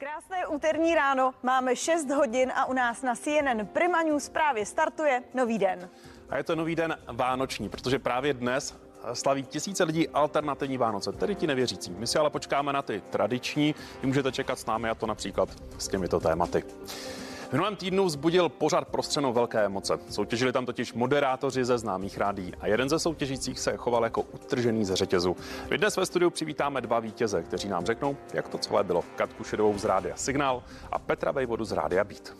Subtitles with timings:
[0.00, 5.22] Krásné úterní ráno, máme 6 hodin a u nás na CNN Prima News právě startuje
[5.34, 5.90] nový den.
[6.30, 8.74] A je to nový den vánoční, protože právě dnes
[9.12, 11.90] slaví tisíce lidí alternativní Vánoce, tedy ti nevěřící.
[11.90, 15.88] My si ale počkáme na ty tradiční, můžete čekat s námi a to například s
[15.88, 16.64] těmito tématy.
[17.50, 19.98] V minulém týdnu vzbudil pořad prostřenou velké emoce.
[20.10, 24.84] Soutěžili tam totiž moderátoři ze známých rádí a jeden ze soutěžících se choval jako utržený
[24.84, 25.36] ze řetězu.
[25.70, 29.04] My dnes ve studiu přivítáme dva vítěze, kteří nám řeknou, jak to celé bylo.
[29.16, 32.32] Katku Šedovou z Rádia Signál a Petra Vejvodu z Rádia Beat.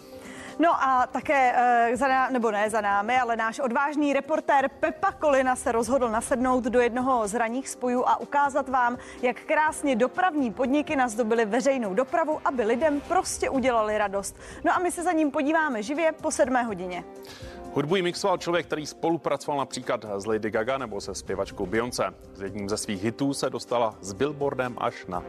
[0.60, 1.52] No a také
[1.90, 6.08] uh, za ná, nebo ne za námi, ale náš odvážný reportér Pepa Kolina se rozhodl
[6.08, 11.94] nasednout do jednoho z raných spojů a ukázat vám, jak krásně dopravní podniky nazdobily veřejnou
[11.94, 14.36] dopravu, aby lidem prostě udělali radost.
[14.64, 17.04] No a my se za ním podíváme živě po sedmé hodině.
[17.74, 22.04] Hudbu jí mixoval člověk, který spolupracoval například s Lady Gaga nebo se zpěvačkou Beyoncé.
[22.34, 25.22] S jedním ze svých hitů se dostala s billboardem až na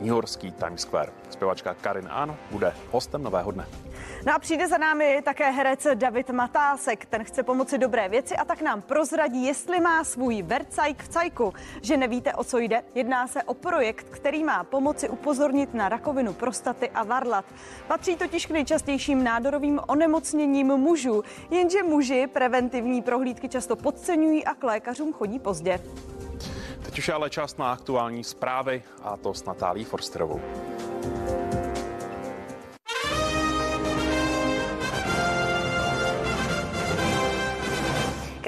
[0.00, 1.12] New Yorkský Times Square.
[1.30, 3.66] Zpěvačka Karin An bude hostem nového dne.
[4.26, 7.06] No a přijde za námi také herec David Matásek.
[7.06, 11.54] Ten chce pomoci dobré věci a tak nám prozradí, jestli má svůj Vercajk v cajku.
[11.82, 12.82] Že nevíte, o co jde?
[12.94, 17.44] Jedná se o projekt, který má pomoci upozornit na rakovinu prostaty a varlat.
[17.86, 24.64] Patří totiž k nejčastějším nádorovým onemocněním mužů, jenže muži preventivní prohlídky často podceňují a k
[24.64, 25.80] lékařům chodí pozdě.
[26.82, 30.40] Teď už je ale čas na aktuální zprávy a to s Natálí Forsterovou.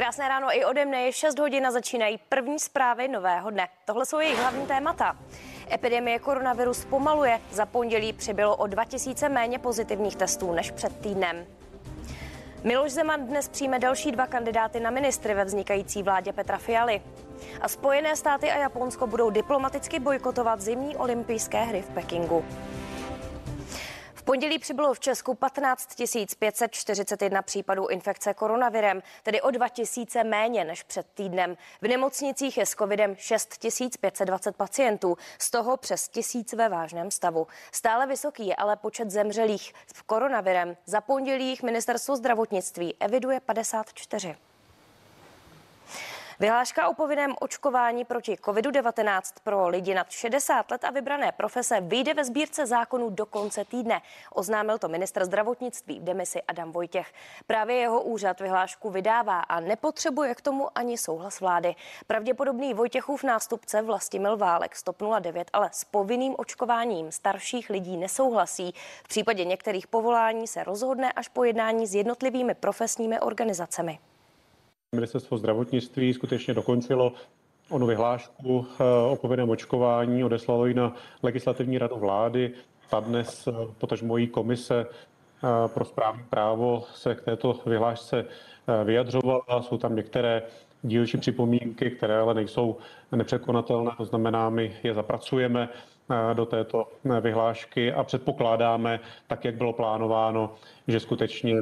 [0.06, 3.68] Krásné ráno i ode mne je 6 hodin a začínají první zprávy nového dne.
[3.84, 5.16] Tohle jsou jejich hlavní témata.
[5.72, 7.40] Epidemie koronaviru zpomaluje.
[7.50, 11.46] Za pondělí přibylo o 2000 méně pozitivních testů než před týdnem.
[12.64, 17.02] Miloš Zeman dnes přijme další dva kandidáty na ministry ve vznikající vládě Petra Fialy.
[17.60, 22.44] A Spojené státy a Japonsko budou diplomaticky bojkotovat zimní olympijské hry v Pekingu
[24.26, 25.94] pondělí přibylo v Česku 15
[26.38, 31.56] 541 případů infekce koronavirem, tedy o 2 000 méně než před týdnem.
[31.82, 33.58] V nemocnicích je s covidem 6
[34.00, 37.46] 520 pacientů, z toho přes tisíc ve vážném stavu.
[37.72, 40.76] Stále vysoký je ale počet zemřelých s koronavirem.
[40.86, 44.36] Za pondělí ministerstvo zdravotnictví eviduje 54.
[46.40, 52.14] Vyhláška o povinném očkování proti COVID-19 pro lidi nad 60 let a vybrané profese vyjde
[52.14, 54.02] ve sbírce zákonů do konce týdne.
[54.32, 57.12] Oznámil to ministr zdravotnictví v demisi Adam Vojtěch.
[57.46, 61.74] Právě jeho úřad vyhlášku vydává a nepotřebuje k tomu ani souhlas vlády.
[62.06, 68.74] Pravděpodobný Vojtěchův nástupce Vlastimil Válek 109, ale s povinným očkováním starších lidí nesouhlasí.
[69.04, 73.98] V případě některých povolání se rozhodne až po jednání s jednotlivými profesními organizacemi.
[74.96, 77.12] Ministerstvo zdravotnictví skutečně dokončilo
[77.70, 82.52] onu vyhlášku eh, o povinném očkování, odeslalo ji na legislativní radu vlády.
[82.90, 88.24] Ta dnes, eh, potažmo mojí komise eh, pro správní právo se k této vyhlášce
[88.84, 89.62] vyjadřovala.
[89.62, 90.42] Jsou tam některé
[90.82, 92.76] dílčí připomínky, které ale nejsou
[93.12, 95.68] nepřekonatelné, to znamená, my je zapracujeme
[96.34, 96.88] do této
[97.20, 100.54] vyhlášky a předpokládáme, tak jak bylo plánováno,
[100.88, 101.54] že skutečně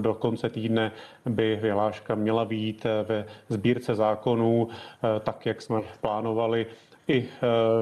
[0.00, 0.92] do konce týdne
[1.26, 4.68] by vyhláška měla být ve sbírce zákonů,
[5.20, 6.66] tak jak jsme plánovali,
[7.08, 7.28] i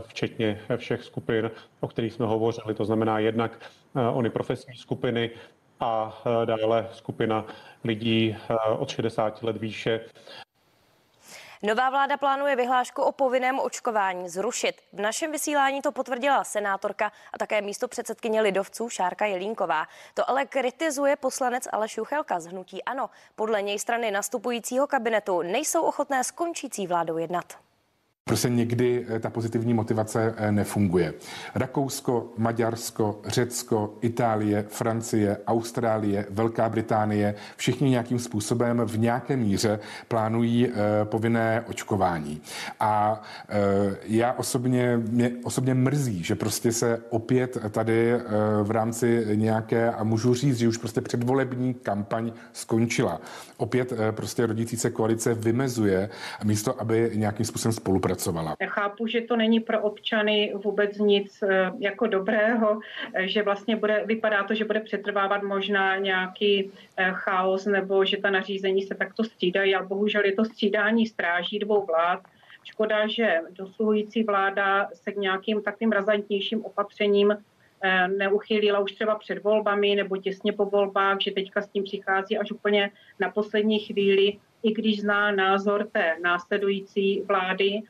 [0.00, 1.50] včetně všech skupin,
[1.81, 3.71] o kterých jsme hovořili, to znamená jednak
[4.12, 5.31] ony profesní skupiny
[5.81, 7.44] a dále skupina
[7.84, 8.37] lidí
[8.79, 10.00] od 60 let výše.
[11.65, 14.83] Nová vláda plánuje vyhlášku o povinném očkování zrušit.
[14.93, 19.87] V našem vysílání to potvrdila senátorka a také místo předsedkyně lidovců Šárka Jelínková.
[20.15, 23.11] To ale kritizuje poslanec Aleš Juchelka z Hnutí Ano.
[23.34, 27.59] Podle něj strany nastupujícího kabinetu nejsou ochotné s končící vládou jednat.
[28.25, 31.15] Prostě někdy eh, ta pozitivní motivace eh, nefunguje.
[31.55, 39.78] Rakousko, Maďarsko, Řecko, Itálie, Francie, Austrálie, Velká Británie, všichni nějakým způsobem v nějaké míře
[40.09, 40.72] plánují eh,
[41.05, 42.41] povinné očkování.
[42.81, 43.22] A
[44.03, 48.12] já osobně, mě osobně mrzí, že prostě se opět tady
[48.62, 53.20] v rámci nějaké, a můžu říct, že už prostě předvolební kampaň skončila.
[53.56, 56.11] Opět prostě rodící se koalice vymezuje
[56.44, 58.56] místo, aby nějakým způsobem spolupracovala spolupracovala.
[58.67, 62.81] Chápu, že to není pro občany vůbec nic eh, jako dobrého,
[63.14, 68.17] eh, že vlastně bude, vypadá to, že bude přetrvávat možná nějaký eh, chaos nebo že
[68.17, 72.20] ta nařízení se takto střídají, ale bohužel je to střídání stráží dvou vlád.
[72.64, 77.37] Škoda, že dosluhující vláda se k nějakým takovým razantnějším opatřením
[78.08, 82.53] neuchýlila už třeba před volbami nebo těsně po volbách, že teďka s tím přichází až
[82.53, 87.81] úplně na poslední chvíli, i když zná názor té následující vlády.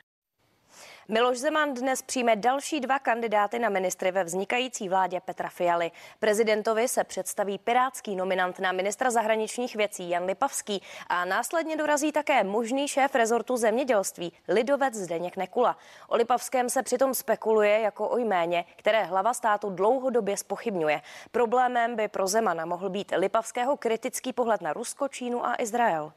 [1.08, 5.90] Miloš Zeman dnes přijme další dva kandidáty na ministry ve vznikající vládě Petra Fialy.
[6.18, 12.44] Prezidentovi se představí pirátský nominant na ministra zahraničních věcí Jan Lipavský a následně dorazí také
[12.44, 15.76] možný šéf rezortu zemědělství lidovec Zdeněk Nekula.
[16.08, 21.02] O Lipavském se přitom spekuluje jako o jméně, které hlava státu dlouhodobě spochybňuje.
[21.30, 26.12] Problémem by pro Zemana mohl být Lipavského kritický pohled na Rusko, Čínu a Izrael.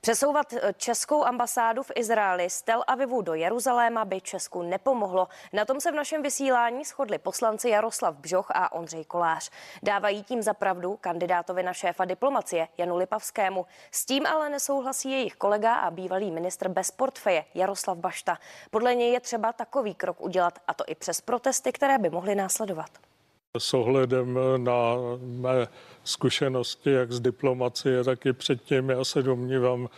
[0.00, 5.28] Přesouvat eh, českou ambasádu v Izraeli z Tel Avivu do Jeruzaléma by Česku nepomohlo.
[5.52, 9.50] Na tom se v našem vysílání shodli poslanci Jaroslav Bžoch a Ondřej Kolář.
[9.82, 13.66] Dávají tím za pravdu kandidátovi na šéfa diplomacie Janu Lipavskému.
[13.90, 18.38] S tím ale nesouhlasí jejich kolega a bývalý ministr bez portfeje Jaroslav Bašta.
[18.70, 22.34] Podle něj je třeba takový krok udělat a to i přes protesty, které by mohly
[22.34, 23.07] následovat.
[23.56, 25.68] S ohledem na mé
[26.04, 29.88] zkušenosti jak z diplomacie, tak i předtím, já se domnívám,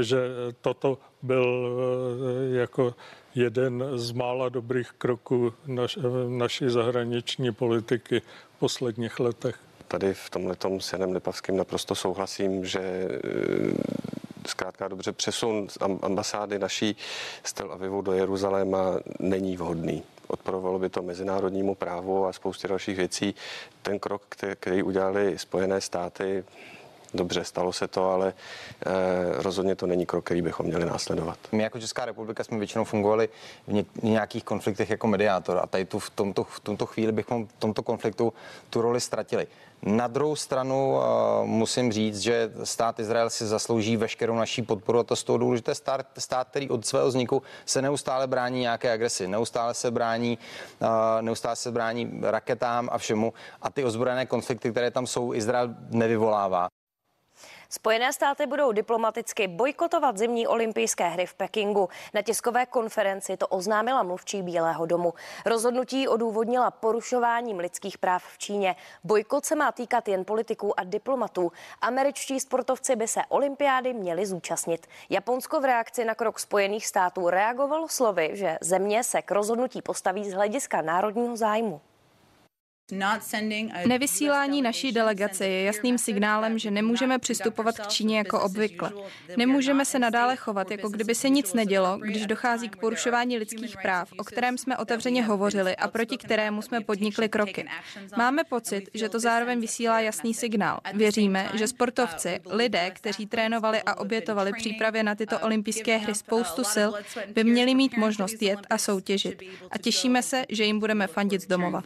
[0.00, 0.18] že
[0.60, 1.68] toto byl
[2.52, 2.94] eh, jako
[3.34, 5.98] jeden z mála dobrých kroků naš,
[6.28, 8.22] naší zahraniční politiky
[8.56, 9.58] v posledních letech.
[9.88, 15.68] Tady v tomhle s Janem Lipavským naprosto souhlasím, že eh, zkrátka dobře přesun
[16.02, 16.96] ambasády naší
[17.44, 22.96] z Tel Avivu do Jeruzaléma není vhodný odporovalo by to mezinárodnímu právu a spoustě dalších
[22.96, 23.34] věcí.
[23.82, 26.44] Ten krok, který, udělali Spojené státy,
[27.14, 28.32] Dobře, stalo se to, ale
[28.86, 28.92] eh,
[29.42, 31.38] rozhodně to není krok, který bychom měli následovat.
[31.52, 33.28] My jako Česká republika jsme většinou fungovali
[33.66, 37.46] v, ně, nějakých konfliktech jako mediátor a tady tu v tomto, v tomto chvíli bychom
[37.46, 38.32] v tomto konfliktu
[38.70, 39.46] tu roli ztratili.
[39.82, 41.02] Na druhou stranu uh,
[41.46, 45.74] musím říct, že stát Izrael si zaslouží veškerou naší podporu a to z toho důležité
[45.74, 50.38] stát, stát, který od svého vzniku se neustále brání nějaké agresi, neustále se brání,
[50.82, 50.88] uh,
[51.20, 53.32] neustále se brání raketám a všemu
[53.62, 56.68] a ty ozbrojené konflikty, které tam jsou, Izrael nevyvolává.
[57.72, 61.88] Spojené státy budou diplomaticky bojkotovat zimní olympijské hry v Pekingu.
[62.14, 65.14] Na tiskové konferenci to oznámila mluvčí Bílého domu.
[65.46, 68.76] Rozhodnutí odůvodnila porušováním lidských práv v Číně.
[69.04, 71.52] Bojkot se má týkat jen politiků a diplomatů.
[71.80, 74.86] Američtí sportovci by se olympiády měli zúčastnit.
[75.10, 80.30] Japonsko v reakci na krok Spojených států reagovalo slovy, že země se k rozhodnutí postaví
[80.30, 81.80] z hlediska národního zájmu.
[83.86, 88.92] Nevysílání naší delegace je jasným signálem, že nemůžeme přistupovat k Číně jako obvykle.
[89.36, 94.12] Nemůžeme se nadále chovat, jako kdyby se nic nedělo, když dochází k porušování lidských práv,
[94.18, 97.68] o kterém jsme otevřeně hovořili a proti kterému jsme podnikli kroky.
[98.16, 100.80] Máme pocit, že to zároveň vysílá jasný signál.
[100.94, 106.90] Věříme, že sportovci, lidé, kteří trénovali a obětovali přípravě na tyto olympijské hry spoustu sil,
[107.34, 109.42] by měli mít možnost jet a soutěžit.
[109.70, 111.82] A těšíme se, že jim budeme fandit z domova.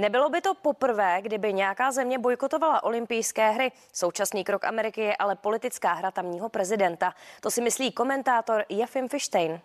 [0.00, 3.72] Nebylo by to poprvé, kdyby nějaká země bojkotovala olympijské hry.
[3.92, 7.12] Současný krok Ameriky je ale politická hra tamního prezidenta.
[7.40, 9.60] To si myslí komentátor Jefim Fištejn.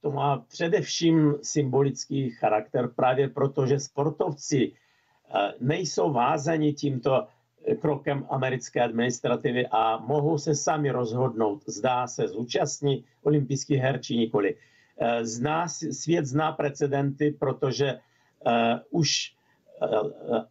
[0.00, 7.26] To má především symbolický charakter právě proto, že sportovci eh, nejsou vázaní tímto
[7.66, 14.16] eh, krokem americké administrativy a mohou se sami rozhodnout, zdá se zúčastní olympijských her či
[14.16, 14.56] nikoli.
[14.98, 17.98] Eh, zná, svět zná precedenty, protože
[18.46, 19.32] uh, už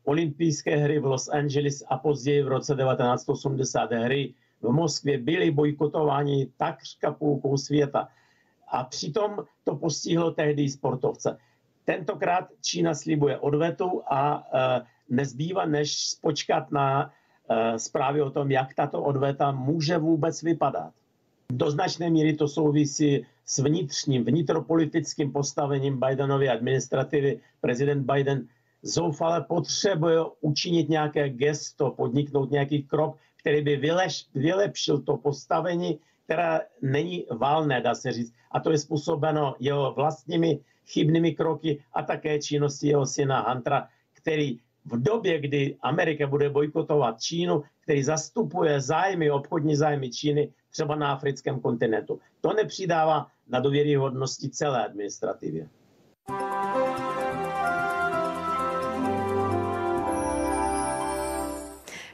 [0.03, 6.47] olympijské hry v Los Angeles a později v roce 1980 hry v Moskvě byly bojkotovány
[6.57, 8.07] takřka půlkou světa.
[8.67, 11.37] A přitom to postihlo tehdy sportovce.
[11.85, 17.11] Tentokrát Čína slibuje odvetu a eh, nezbývá než počkat na
[17.49, 20.93] eh, zprávy o tom, jak tato odveta může vůbec vypadat.
[21.51, 27.39] Do značné míry to souvisí s vnitřním, vnitropolitickým postavením Bidenovy administrativy.
[27.61, 28.47] Prezident Biden
[28.83, 36.59] zoufale potřebuje učinit nějaké gesto, podniknout nějaký krok, který by vyleš, vylepšil to postavení, které
[36.81, 38.33] není válné, dá se říct.
[38.51, 44.59] A to je způsobeno jeho vlastními chybnými kroky a také činností jeho syna Huntera, který
[44.85, 51.11] v době, kdy Amerika bude bojkotovat Čínu, který zastupuje zájmy, obchodní zájmy Číny třeba na
[51.11, 52.19] africkém kontinentu.
[52.41, 55.69] To nepřidává na důvěryhodnosti celé administrativě.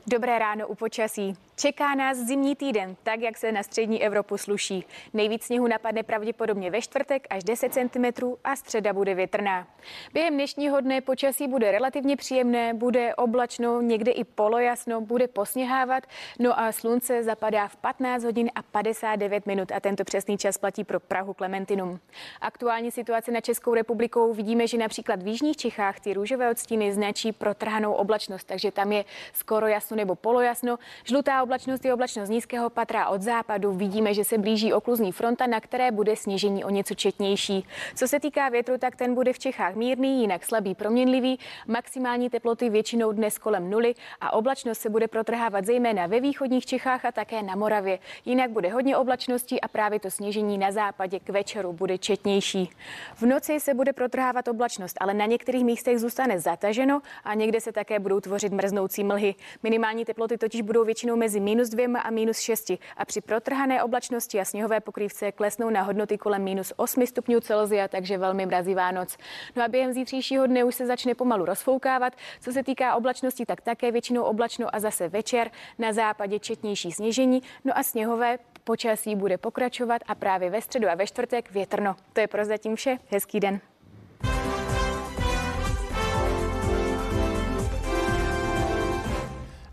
[0.08, 1.47] Dobré ráno u počasí.
[1.60, 4.86] Čeká nás zimní týden, tak jak se na střední Evropu sluší.
[5.14, 9.68] Nejvíc sněhu napadne pravděpodobně ve čtvrtek až 10 cm a středa bude větrná.
[10.14, 16.04] Během dnešního dne počasí bude relativně příjemné, bude oblačno, někde i polojasno, bude posněhávat,
[16.40, 20.84] no a slunce zapadá v 15 hodin a 59 minut a tento přesný čas platí
[20.84, 22.00] pro Prahu Klementinum.
[22.42, 27.32] Aktuální situace na Českou republikou vidíme, že například v Jižních Čechách ty růžové odstíny značí
[27.32, 30.80] protrhanou oblačnost, takže tam je skoro jasno nebo polojasno.
[31.04, 33.74] Žlutá oblačnost je oblačnost nízkého patra od západu.
[33.74, 37.66] Vidíme, že se blíží okluzní fronta, na které bude sněžení o něco četnější.
[37.96, 41.40] Co se týká větru, tak ten bude v Čechách mírný, jinak slabý proměnlivý.
[41.68, 47.06] Maximální teploty většinou dnes kolem nuly a oblačnost se bude protrhávat zejména ve východních Čechách
[47.06, 48.00] a také na Moravě.
[48.26, 52.70] Jinak bude hodně oblačností a právě to sněžení na západě k večeru bude četnější.
[53.16, 57.72] V noci se bude protrhávat oblačnost, ale na některých místech zůstane zataženo a někde se
[57.72, 59.36] také budou tvořit mrznoucí mlhy.
[59.64, 64.40] Minimální teploty totiž budou většinou mezi minus dvěma a minus šesti a při protrhané oblačnosti
[64.40, 69.18] a sněhové pokrývce klesnou na hodnoty kolem minus 8 stupňů Celsia, takže velmi mrazivá noc.
[69.56, 72.14] No a během zítřejšího dne už se začne pomalu rozfoukávat.
[72.42, 75.52] Co se týká oblačnosti, tak také většinou oblačno a zase večer.
[75.80, 80.96] Na západě četnější sněžení, no a sněhové počasí bude pokračovat a právě ve středu a
[80.96, 81.96] ve čtvrtek větrno.
[82.14, 82.98] To je prozatím vše.
[83.10, 83.60] Hezký den.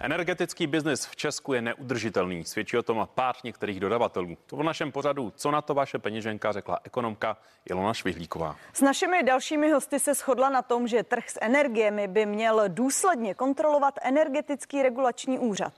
[0.05, 2.45] Energetický biznis v Česku je neudržitelný.
[2.45, 4.37] Svědčí o tom pár některých dodavatelů.
[4.47, 7.37] To v našem pořadu Co na to vaše peněženka řekla ekonomka
[7.71, 8.57] Ilona Švihlíková.
[8.73, 13.35] S našimi dalšími hosty se shodla na tom, že trh s energiemi by měl důsledně
[13.35, 15.73] kontrolovat energetický regulační úřad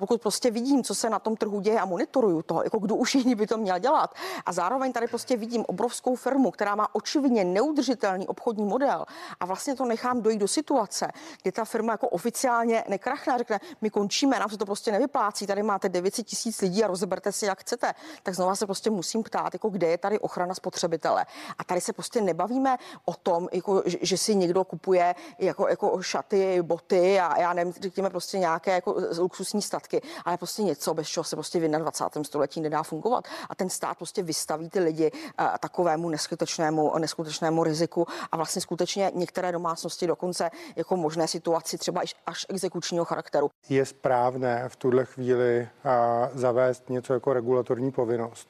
[0.00, 3.14] pokud prostě vidím, co se na tom trhu děje a monitoruju to, jako kdo už
[3.14, 4.14] jiný by to měl dělat.
[4.46, 9.04] A zároveň tady prostě vidím obrovskou firmu, která má očividně neudržitelný obchodní model
[9.40, 13.60] a vlastně to nechám dojít do situace, kdy ta firma jako oficiálně nekrachne a řekne,
[13.80, 17.46] my končíme, nám se to prostě nevyplácí, tady máte 900 tisíc lidí a rozeberte si,
[17.46, 17.94] jak chcete.
[18.22, 21.26] Tak znova se prostě musím ptát, jako kde je tady ochrana spotřebitele.
[21.58, 26.62] A tady se prostě nebavíme o tom, jako, že si někdo kupuje jako, jako šaty,
[26.62, 31.08] boty a já nevím, řekněme prostě nějaké jako luxusní statky prostředky, ale prostě něco, bez
[31.08, 32.24] čeho se prostě v 21.
[32.24, 33.24] století nedá fungovat.
[33.50, 39.10] A ten stát prostě vystaví ty lidi uh, takovému neskutečnému, neskutečnému riziku a vlastně skutečně
[39.14, 43.50] některé domácnosti dokonce jako možné situaci třeba až exekučního charakteru.
[43.68, 48.48] Je správné v tuhle chvíli uh, zavést něco jako regulatorní povinnost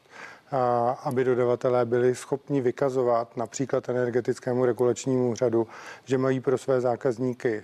[1.04, 5.66] aby dodavatelé byli schopni vykazovat například energetickému regulačnímu úřadu,
[6.04, 7.62] že mají pro své zákazníky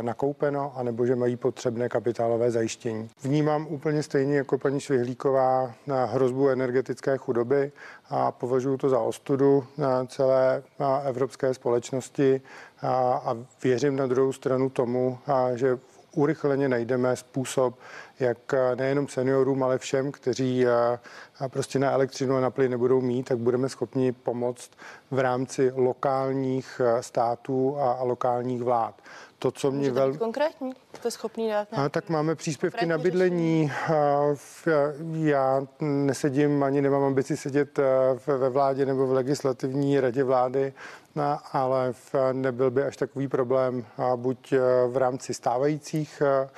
[0.00, 3.10] nakoupeno, anebo že mají potřebné kapitálové zajištění.
[3.22, 7.72] Vnímám úplně stejně jako paní Švihlíková na hrozbu energetické chudoby
[8.10, 10.62] a považuji to za ostudu na celé
[11.04, 12.40] evropské společnosti
[12.82, 15.18] a věřím na druhou stranu tomu,
[15.54, 15.78] že
[16.14, 17.78] urychleně najdeme způsob,
[18.20, 18.38] jak
[18.74, 20.66] nejenom seniorům, ale všem, kteří
[21.48, 24.70] prostě na elektřinu a na plyn nebudou mít, tak budeme schopni pomoct
[25.10, 28.94] v rámci lokálních států a lokálních vlád.
[29.38, 30.18] To, co mě velmi...
[30.18, 30.72] konkrétní?
[30.94, 33.72] Jste schopný dát a, tak máme příspěvky na bydlení.
[35.12, 37.78] Já nesedím, ani nemám ambici sedět
[38.26, 40.72] ve vládě nebo v legislativní radě vlády
[41.52, 41.92] ale
[42.32, 43.84] nebyl by až takový problém
[44.16, 44.58] buď e,
[44.88, 46.48] v rámci stávajících e,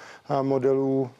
[0.42, 1.10] modelů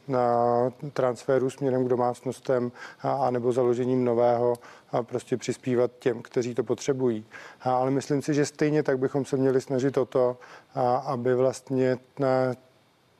[0.93, 2.71] transferu směrem k domácnostem,
[3.03, 4.53] anebo založením nového
[4.91, 7.25] a prostě přispívat těm, kteří to potřebují.
[7.61, 10.37] Ale myslím si, že stejně tak bychom se měli snažit o to,
[11.05, 11.97] aby vlastně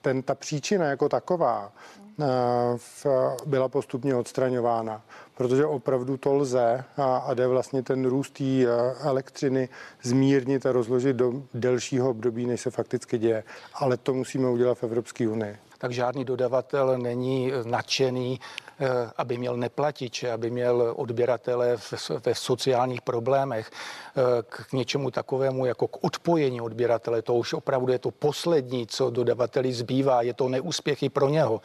[0.02, 1.72] ten, ta příčina jako taková
[3.46, 5.02] byla postupně odstraňována
[5.42, 8.68] protože opravdu to lze a, jde vlastně ten růst té e,
[9.04, 9.70] elektřiny
[10.04, 13.44] zmírnit a rozložit do delšího období, než se fakticky děje.
[13.74, 18.71] Ale to musíme udělat v Evropské unii tak žádný dodavatel není nadšený Eh,
[19.18, 21.78] aby měl neplatiče, aby měl odběratele
[22.26, 27.22] ve sociálních problémech, eh, k něčemu takovému jako k odpojení odběratele.
[27.22, 30.22] To už opravdu je to poslední, co dodavateli zbývá.
[30.22, 31.62] Je to neúspěch i pro něho.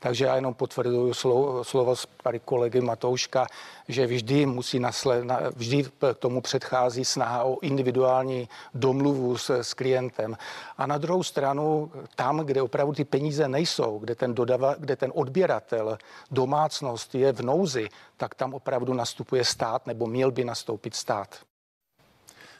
[0.00, 3.46] Takže já jenom potvrduju slovo, slovo z pary kolegy Matouška,
[3.88, 5.24] že vždy musí nasle,
[5.56, 10.36] vždy k tomu předchází snaha o individuální domluvu s, s klientem.
[10.78, 15.12] A na druhou stranu, tam, kde opravdu ty peníze nejsou, kde ten, dodava, kde ten
[15.14, 15.98] odběratel
[16.30, 21.40] doma domácnost je v nouzi, tak tam opravdu nastupuje stát nebo měl by nastoupit stát.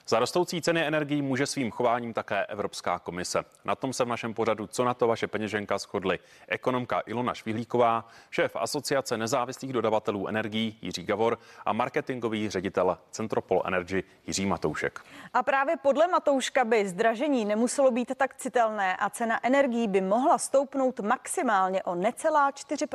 [0.08, 3.44] Za rostoucí ceny energií může svým chováním také Evropská komise.
[3.64, 8.08] Na tom se v našem pořadu Co na to vaše peněženka shodly ekonomka Ilona Švihlíková,
[8.30, 15.00] šéf Asociace nezávislých dodavatelů energií Jiří Gavor a marketingový ředitel Centropol Energy Jiří Matoušek.
[15.34, 20.38] A právě podle Matouška by zdražení nemuselo být tak citelné a cena energií by mohla
[20.38, 22.86] stoupnout maximálně o necelá 4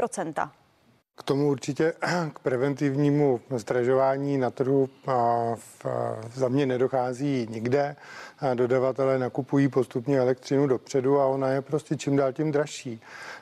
[1.17, 1.93] k tomu určitě
[2.33, 4.89] k preventivnímu zdražování na trhu
[5.55, 5.85] v,
[6.33, 7.95] za mě nedochází nikde.
[8.53, 13.01] Dodavatelé nakupují postupně elektřinu dopředu a ona je prostě čím dál tím dražší.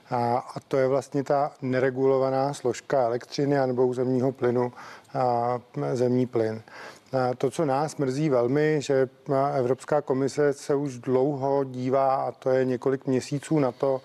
[0.09, 4.73] A, a to je vlastně ta neregulovaná složka elektřiny anebo zemního plynu,
[5.13, 5.59] a
[5.93, 6.61] zemní plyn.
[7.37, 9.09] To, co nás mrzí velmi, že
[9.55, 14.01] Evropská komise se už dlouho dívá, a to je několik měsíců na to,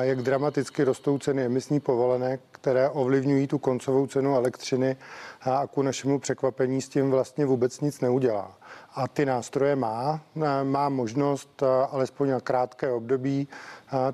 [0.00, 4.96] jak dramaticky rostou ceny emisní povolenek, které ovlivňují tu koncovou cenu elektřiny
[5.40, 8.59] a ku našemu překvapení s tím vlastně vůbec nic neudělá.
[8.94, 10.20] A ty nástroje má,
[10.62, 13.48] má možnost alespoň na krátké období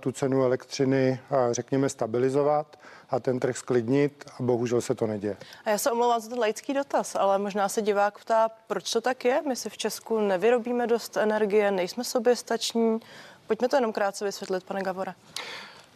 [0.01, 1.21] tu cenu elektřiny,
[1.51, 2.77] řekněme, stabilizovat
[3.11, 5.37] a ten trh sklidnit a bohužel se to neděje.
[5.65, 9.01] A já se omlouvám za ten laický dotaz, ale možná se divák ptá, proč to
[9.01, 9.43] tak je?
[9.49, 13.01] My si v Česku nevyrobíme dost energie, nejsme soběstační.
[13.47, 15.15] Pojďme to jenom krátce vysvětlit, pane Gavore.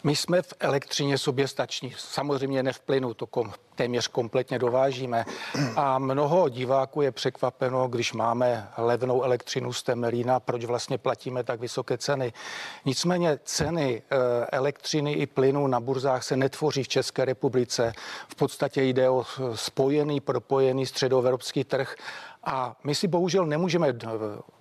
[0.05, 5.25] My jsme v elektřině soběstační, samozřejmě ne v plynu, to kom, téměř kompletně dovážíme.
[5.77, 11.61] A mnoho diváků je překvapeno, když máme levnou elektřinu z Temelína, proč vlastně platíme tak
[11.61, 12.33] vysoké ceny.
[12.85, 14.17] Nicméně ceny eh,
[14.53, 17.93] elektřiny i plynu na burzách se netvoří v České republice.
[18.29, 21.95] V podstatě jde o spojený, propojený středoevropský trh
[22.45, 24.09] a my si bohužel nemůžeme eh,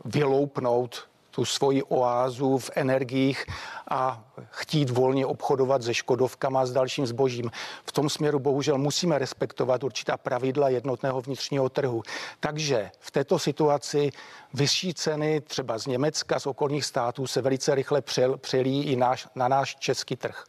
[0.06, 3.46] vyloupnout tu svoji oázu v energiích
[3.92, 7.52] a chtít volně obchodovat se Škodovkama a s dalším zbožím.
[7.86, 12.04] V tom směru bohužel musíme respektovat určitá pravidla jednotného vnitřního trhu.
[12.40, 14.12] Takže v této situaci
[14.54, 18.02] vyšší ceny třeba z Německa, z okolních států se velice rychle
[18.38, 20.44] přelí i náš, na náš český trh.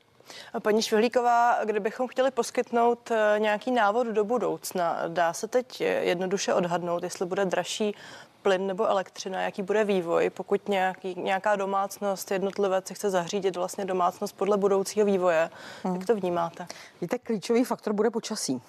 [0.62, 7.02] Paní Švihlíková, kdybychom chtěli poskytnout eh, nějaký návod do budoucna, dá se teď jednoduše odhadnout,
[7.02, 7.94] jestli bude dražší
[8.42, 13.84] plyn nebo elektřina, jaký bude vývoj, pokud nějaký, nějaká domácnost, jednotlivec si chce zařídit vlastně
[13.84, 15.50] domácnost podle budoucího vývoje.
[15.82, 15.94] Hmm.
[15.94, 16.66] Jak to vnímáte?
[17.00, 18.62] Víte, klíčový faktor bude počasí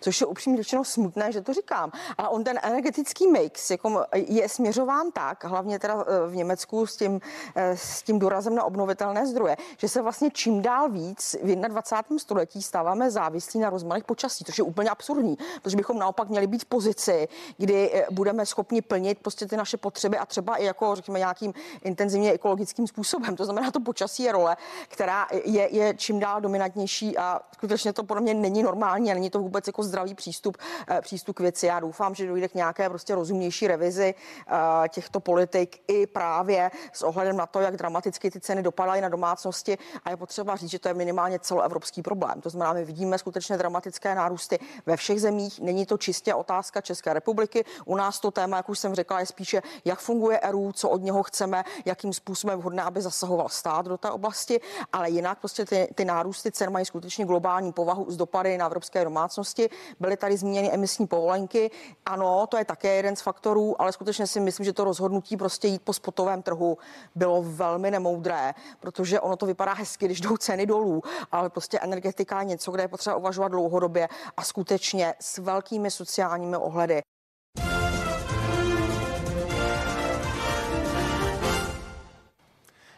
[0.00, 1.92] což je upřímně řečeno smutné, že to říkám.
[2.18, 6.96] A on ten energetický mix jako je směřován tak, hlavně teda eh, v Německu s
[6.96, 7.20] tím,
[7.54, 12.18] eh, s tím důrazem na obnovitelné zdroje, že se vlastně čím dál víc v 21.
[12.18, 16.62] století stáváme závislí na rozmanech počasí, což je úplně absurdní, protože bychom naopak měli být
[16.62, 17.28] v pozici,
[17.58, 21.54] kdy eh, budeme schopni plnit prostě ty naše potřeby a třeba i jako řekněme nějakým
[21.82, 23.36] intenzivně ekologickým způsobem.
[23.36, 24.56] To znamená, to počasí je role,
[24.88, 29.30] která je, je čím dál dominantnější a skutečně to podle mě není normální a není
[29.30, 30.56] to vůbec jako zdravý přístup,
[30.88, 31.66] eh, přístup k věci.
[31.66, 37.02] Já doufám, že dojde k nějaké prostě rozumnější revizi eh, těchto politik i právě s
[37.02, 40.78] ohledem na to, jak dramaticky ty ceny dopadaly na domácnosti a je potřeba říct, že
[40.78, 42.40] to je minimálně celoevropský problém.
[42.40, 45.60] To znamená, my vidíme skutečně dramatické nárůsty ve všech zemích.
[45.60, 47.64] Není to čistě otázka České republiky.
[47.84, 51.02] U nás to téma, jak už jsem řekla, je spíše, jak funguje ERU, co od
[51.02, 54.60] něho chceme, jakým způsobem vhodné, aby zasahoval stát do té oblasti,
[54.92, 59.04] ale jinak prostě ty, ty nárůsty cen mají skutečně globální povahu z dopady na evropské
[59.04, 59.70] domácnosti.
[60.00, 61.70] Byly tady zmíněny emisní povolenky.
[62.06, 65.68] Ano, to je také jeden z faktorů, ale skutečně si myslím, že to rozhodnutí prostě
[65.68, 66.78] jít po spotovém trhu
[67.14, 71.02] bylo velmi nemoudré, protože ono to vypadá hezky, když jdou ceny dolů,
[71.32, 76.56] ale prostě energetika je něco, kde je potřeba uvažovat dlouhodobě a skutečně s velkými sociálními
[76.56, 77.13] ohledy.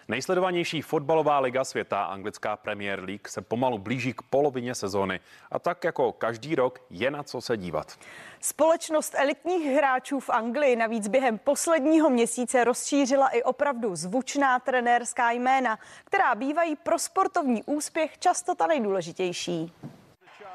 [0.08, 5.20] Nejsledovanější fotbalová liga světa, anglická Premier League, se pomalu blíží k polovině sezóny.
[5.52, 7.98] A tak jako každý rok je na co se dívat.
[8.40, 15.78] Společnost elitních hráčů v Anglii navíc během posledního měsíce rozšířila i opravdu zvučná trenérská jména,
[16.04, 19.72] která bývají pro sportovní úspěch často ta nejdůležitější.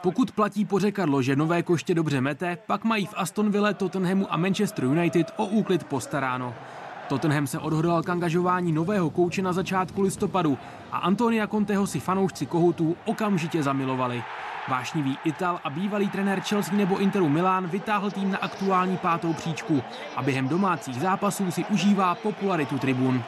[0.01, 4.37] Pokud platí pořekadlo, že nové koště dobře mete, pak mají v Aston Ville, Tottenhamu a
[4.37, 6.55] Manchester United o úklid postaráno.
[7.11, 10.57] Tottenham se odhodlal k angažování nového kouče na začátku listopadu
[10.91, 14.23] a Antonia Conteho si fanoušci kohutů okamžitě zamilovali.
[14.67, 19.83] Vášnivý Ital a bývalý trenér Chelsea nebo Interu Milán vytáhl tým na aktuální pátou příčku
[20.15, 23.23] a během domácích zápasů si užívá popularitu tribun.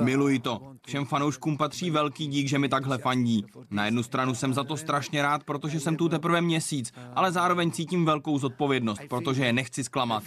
[0.00, 0.60] Miluji to.
[0.86, 3.44] Všem fanouškům patří velký dík, že mi takhle fandí.
[3.70, 7.70] Na jednu stranu jsem za to strašně rád, protože jsem tu teprve měsíc, ale zároveň
[7.70, 10.22] cítím velkou zodpovědnost, protože je nechci zklamat.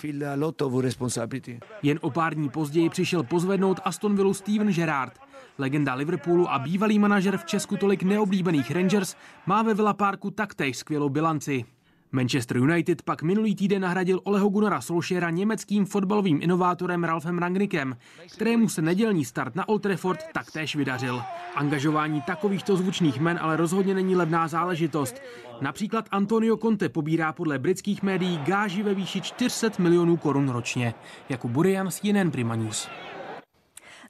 [1.83, 5.13] Jen o pár dní později přišel pozvednout Aston Villa Steven Gerrard.
[5.57, 10.77] Legenda Liverpoolu a bývalý manažer v Česku tolik neoblíbených Rangers má ve Villa Parku taktéž
[10.77, 11.65] skvělou bilanci.
[12.11, 17.97] Manchester United pak minulý týden nahradil Oleho Gunnara Solskjaera německým fotbalovým inovátorem Ralfem Rangnickem,
[18.33, 21.21] kterému se nedělní start na Old Trafford taktéž vydařil.
[21.55, 25.21] Angažování takovýchto zvučných men ale rozhodně není levná záležitost.
[25.61, 30.93] Například Antonio Conte pobírá podle britských médií gáži ve výši 400 milionů korun ročně.
[31.29, 32.89] Jakub Burian, CNN Prima News.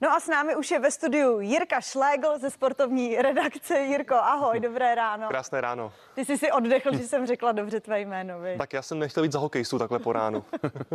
[0.02, 3.78] No a s námi už je ve studiu Jirka Šlégl ze sportovní redakce.
[3.80, 5.28] Jirko, ahoj, dobré ráno.
[5.28, 5.92] Krásné ráno.
[6.14, 8.40] Ty jsi si oddechl, že jsem řekla dobře tvé jméno.
[8.40, 8.58] Vy.
[8.58, 10.44] Tak já jsem nechtěl být za hokejistu takhle po ránu.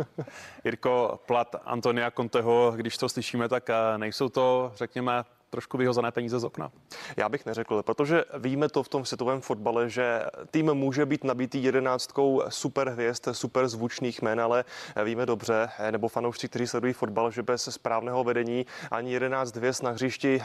[0.64, 5.24] Jirko, plat Antonia Conteho, když to slyšíme, tak eh, nejsou to, řekněme,
[5.56, 6.70] trošku vyhozené peníze z okna?
[7.16, 11.64] Já bych neřekl, protože víme to v tom světovém fotbale, že tým může být nabitý
[11.64, 14.64] jedenáctkou super hvězd, super zvučných jmén, ale
[15.04, 19.90] víme dobře, nebo fanoušci, kteří sledují fotbal, že bez správného vedení ani jedenáct hvězd na
[19.90, 20.40] hřišti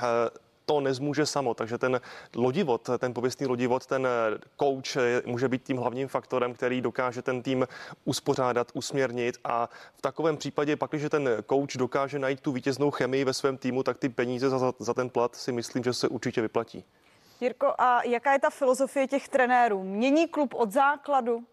[0.65, 2.01] to nezmůže samo, takže ten
[2.35, 4.07] lodivod, ten pověstný lodivod, ten
[4.59, 7.67] coach může být tím hlavním faktorem, který dokáže ten tým
[8.05, 13.23] uspořádat, usměrnit a v takovém případě pak, když ten coach dokáže najít tu vítěznou chemii
[13.23, 16.41] ve svém týmu, tak ty peníze za, za ten plat si myslím, že se určitě
[16.41, 16.83] vyplatí.
[17.41, 19.83] Jirko, a jaká je ta filozofie těch trenérů?
[19.83, 21.43] Mění klub od základu?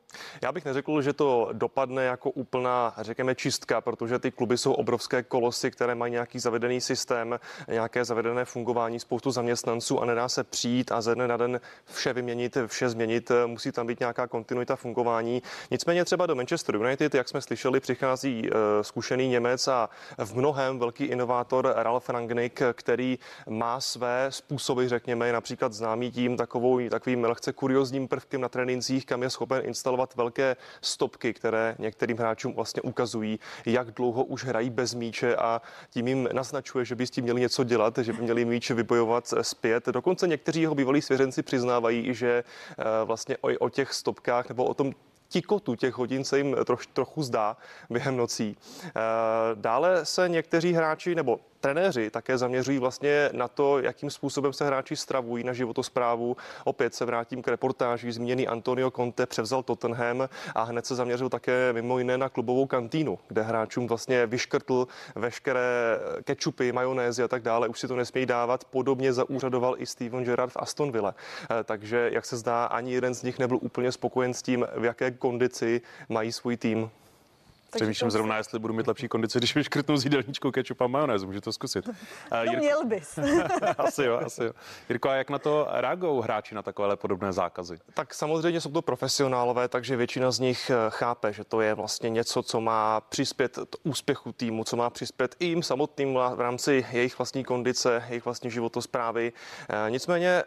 [0.42, 5.22] Já bych neřekl, že to dopadne jako úplná, řekněme, čistka, protože ty kluby jsou obrovské
[5.22, 10.92] kolosy, které mají nějaký zavedený systém, nějaké zavedené fungování, spoustu zaměstnanců a nedá se přijít
[10.92, 13.30] a ze dne na den vše vyměnit, vše změnit.
[13.46, 15.42] Musí tam být nějaká kontinuita fungování.
[15.70, 20.78] Nicméně třeba do Manchester United, jak jsme slyšeli, přichází eh, zkušený Němec a v mnohem
[20.78, 23.18] velký inovátor Ralf Rangnick, který
[23.48, 29.22] má své způsoby, řekněme, například známý tím takovou, takovým lehce kuriozním prvkem na trénincích, kam
[29.22, 34.70] je schopen instalovat instalovat velké stopky, které některým hráčům vlastně ukazují, jak dlouho už hrají
[34.70, 38.22] bez míče a tím jim naznačuje, že by s tím měli něco dělat, že by
[38.22, 39.86] měli míč vybojovat zpět.
[39.86, 44.74] Dokonce někteří jeho bývalí svěřenci přiznávají, že eh, vlastně o, o těch stopkách nebo o
[44.74, 44.92] tom
[45.28, 47.56] tikotu těch hodin se jim troš, trochu zdá
[47.90, 48.56] během nocí.
[48.56, 48.90] Eh,
[49.54, 54.96] dále se někteří hráči nebo trenéři také zaměřují vlastně na to, jakým způsobem se hráči
[54.96, 56.36] stravují na životosprávu.
[56.64, 58.12] Opět se vrátím k reportáži.
[58.12, 63.18] Zmíněný Antonio Conte převzal Tottenham a hned se zaměřil také mimo jiné na klubovou kantýnu,
[63.28, 67.68] kde hráčům vlastně vyškrtl veškeré kečupy, majonézy a tak dále.
[67.68, 68.64] Už si to nesmějí dávat.
[68.64, 71.14] Podobně zaúřadoval i Steven Gerrard v Aston Villa.
[71.50, 74.84] Eh, takže, jak se zdá, ani jeden z nich nebyl úplně spokojen s tím, v
[74.84, 76.90] jaké kondici mají svůj tým.
[77.74, 81.26] Přemýšlím zrovna, jestli budu mít lepší kondici, když vyškrtnu z jídelníčku kečup a majonézu.
[81.26, 81.88] Můžu to zkusit.
[81.88, 81.94] Uh,
[82.46, 83.18] no, měl bys.
[83.78, 84.52] asi jo, asi jo.
[84.88, 87.78] Jirko, a jak na to reagují hráči na takovéhle podobné zákazy?
[87.94, 92.10] Tak samozřejmě jsou to profesionálové, takže většina z nich eh, chápe, že to je vlastně
[92.10, 97.18] něco, co má přispět úspěchu týmu, co má přispět i jim samotným v rámci jejich
[97.18, 99.32] vlastní kondice, jejich vlastní životosprávy.
[99.68, 100.42] Eh, nicméně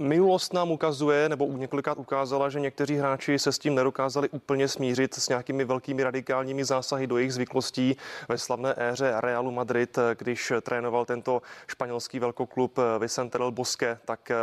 [0.00, 5.14] Minulost nám ukazuje, nebo několikrát ukázala, že někteří hráči se s tím nedokázali úplně smířit
[5.14, 7.96] s nějakými velkými radikálními zásahy do jejich zvyklostí
[8.28, 14.36] ve slavné éře Realu Madrid, když trénoval tento španělský velkoklub Vicente del Bosque, tak eh,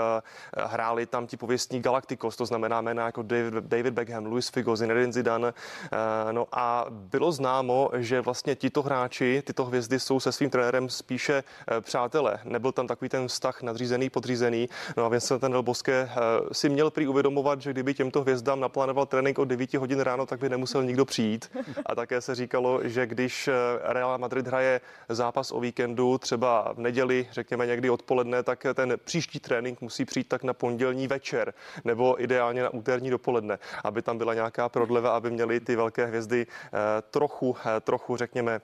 [0.58, 3.24] hráli tam ti pověstní Galacticos, to znamená jména jako
[3.60, 5.48] David Beckham, Luis Figo, Zinedine Zidane.
[5.48, 10.90] Eh, no a bylo známo, že vlastně tito hráči, tyto hvězdy jsou se svým trenérem
[10.90, 12.40] spíše eh, přátelé.
[12.44, 14.70] Nebyl tam takový ten vztah nadřízený, podřízený.
[14.98, 16.18] No a Vincent Del Boske eh,
[16.52, 20.40] si měl prý uvědomovat, že kdyby těmto hvězdám naplánoval trénink od 9 hodin ráno, tak
[20.40, 21.52] by nemusel nikdo přijít.
[21.86, 26.80] A také se říkalo, že když eh, Real Madrid hraje zápas o víkendu, třeba v
[26.80, 31.54] neděli, řekněme někdy odpoledne, tak ten příští trénink musí přijít tak na pondělní večer
[31.86, 36.48] nebo ideálně na úterní dopoledne, aby tam byla nějaká prodleva, aby měli ty velké hvězdy
[36.48, 36.70] eh,
[37.12, 38.62] trochu, trochu řekněme,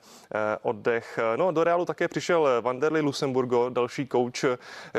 [0.62, 1.18] oddech.
[1.36, 4.44] No, do Realu také přišel Vanderlei Lusemburgo, další kouč,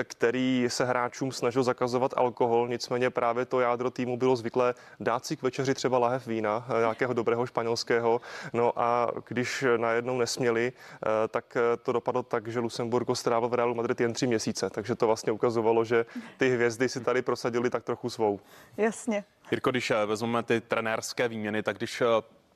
[0.03, 5.37] který se hráčům snažil zakazovat alkohol, nicméně právě to jádro týmu bylo zvyklé dát si
[5.37, 8.21] k večeři třeba lahev vína, eh, nějakého dobrého španělského.
[8.53, 13.53] No a když najednou nesměli, eh, tak eh, to dopadlo tak, že Lucemburgo strávil v
[13.53, 16.05] Realu Madrid jen tři měsíce, takže to vlastně ukazovalo, že
[16.37, 18.39] ty hvězdy si tady prosadili tak trochu svou.
[18.77, 19.23] Jasně.
[19.51, 22.03] Jirko, když vezmeme ty trenérské výměny, tak když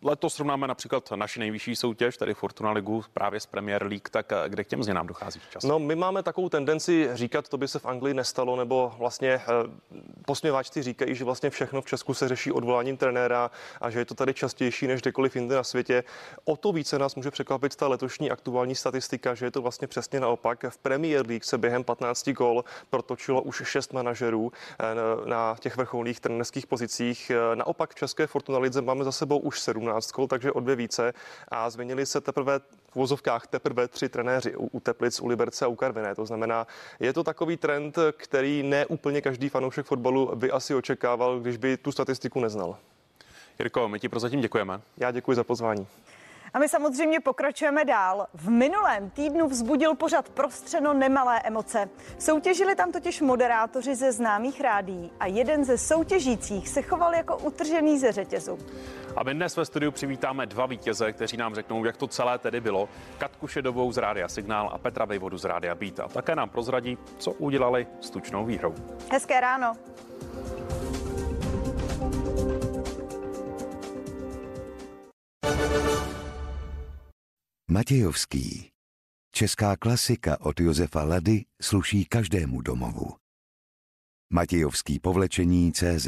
[0.04, 4.50] letos srovnáme například naši nejvyšší soutěž, tedy Fortuna Ligu právě z Premier League, tak eh,
[4.50, 5.64] kde k těm změnám dochází včas?
[5.64, 9.44] No, my máme takovou tendenci říkat, to by se v Anglii nestalo, nebo vlastně eh,
[10.26, 14.16] posměváčci říkají, že vlastně všechno v Česku se řeší odvoláním trenéra a že je to
[14.16, 16.04] tady častější než kdekoliv jinde na světě.
[16.46, 20.20] O to více nás může překvapit ta letošní aktuální statistika, že je to vlastně přesně
[20.20, 20.66] naopak.
[20.70, 24.86] V Premier League se během 15 gol protočilo už šest manažerů eh,
[25.30, 27.32] na těch vrcholných trenérských pozicích.
[27.56, 30.76] Naopak v České Fortuna Lidze máme za sebou už 17 17 kol, takže o dvě
[30.76, 31.14] více.
[31.48, 35.68] A změnili se teprve v vozovkách teprve tři trenéři u, u Teplic, u Liberce a
[35.68, 36.16] u Karviné.
[36.16, 36.68] To znamená,
[37.00, 41.78] je to takový trend, který ne úplně každý fanoušek fotbalu by asi očekával, když by
[41.78, 42.78] tu statistiku neznal.
[43.60, 44.82] Jirko, my ti prozatím děkujeme.
[44.98, 45.88] Já děkuji za pozvání.
[46.54, 48.28] A my samozřejmě pokračujeme dál.
[48.34, 51.90] V minulém týdnu vzbudil pořad prostřeno nemalé emoce.
[52.20, 58.00] Soutěžili tam totiž moderátoři ze známých rádí a jeden ze soutěžících se choval jako utržený
[58.00, 58.60] ze řetězu.
[59.16, 62.62] A my dnes ve studiu přivítáme dva vítěze, kteří nám řeknou, jak to celé tedy
[62.62, 62.90] bylo.
[63.18, 66.00] Katku Šedovou z Rádia Signál a Petra Vejvodu z Rádia Beat.
[66.00, 68.76] A také nám prozradí, co udělali s tučnou výhrou.
[69.12, 69.74] Hezké ráno.
[77.72, 78.72] Matějovský.
[79.32, 83.16] Česká klasika od Josefa Lady sluší každému domovu.
[84.30, 86.08] Matějovský povlečení CZ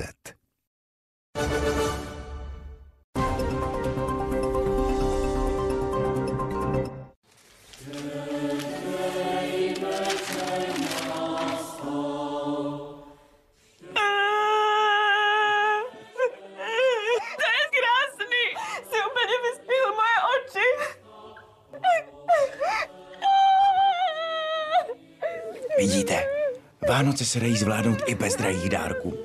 [27.01, 29.17] Vánoce se dají zvládnout i bez drahých dárků.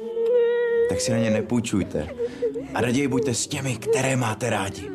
[0.89, 2.09] Tak si na ně nepůjčujte.
[2.75, 4.91] A raději buďte s těmi, které máte rádi.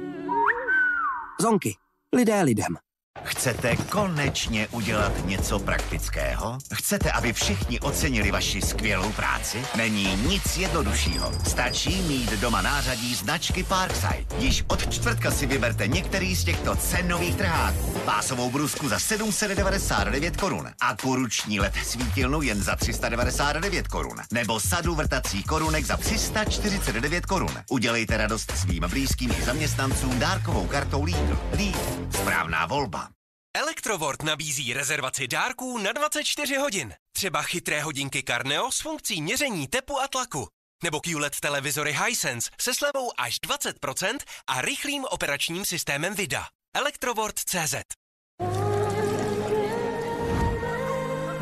[1.41, 1.75] Zonky.
[2.15, 2.77] Lidé lidem.
[3.23, 6.57] Chcete konečně udělat něco praktického?
[6.73, 9.57] Chcete, aby všichni ocenili vaši skvělou práci?
[9.77, 11.31] Není nic jednoduššího.
[11.47, 14.25] Stačí mít doma nářadí značky Parkside.
[14.37, 17.90] Již od čtvrtka si vyberte některý z těchto cenových trháků.
[18.05, 24.17] Pásovou brusku za 799 korun a kuruční led svítilnu jen za 399 korun.
[24.33, 27.63] Nebo sadu vrtacích korunek za 349 korun.
[27.69, 31.39] Udělejte radost svým blízkým i zaměstnancům dárkovou kartou Lidl.
[31.51, 31.79] Lidl.
[32.21, 33.09] Správná volba.
[33.57, 36.93] Elektrovort nabízí rezervaci dárků na 24 hodin.
[37.15, 40.47] Třeba chytré hodinky Carneo s funkcí měření tepu a tlaku.
[40.83, 46.47] Nebo QLED televizory Hisense se slevou až 20% a rychlým operačním systémem VIDA.
[46.73, 47.75] Elektrovort.cz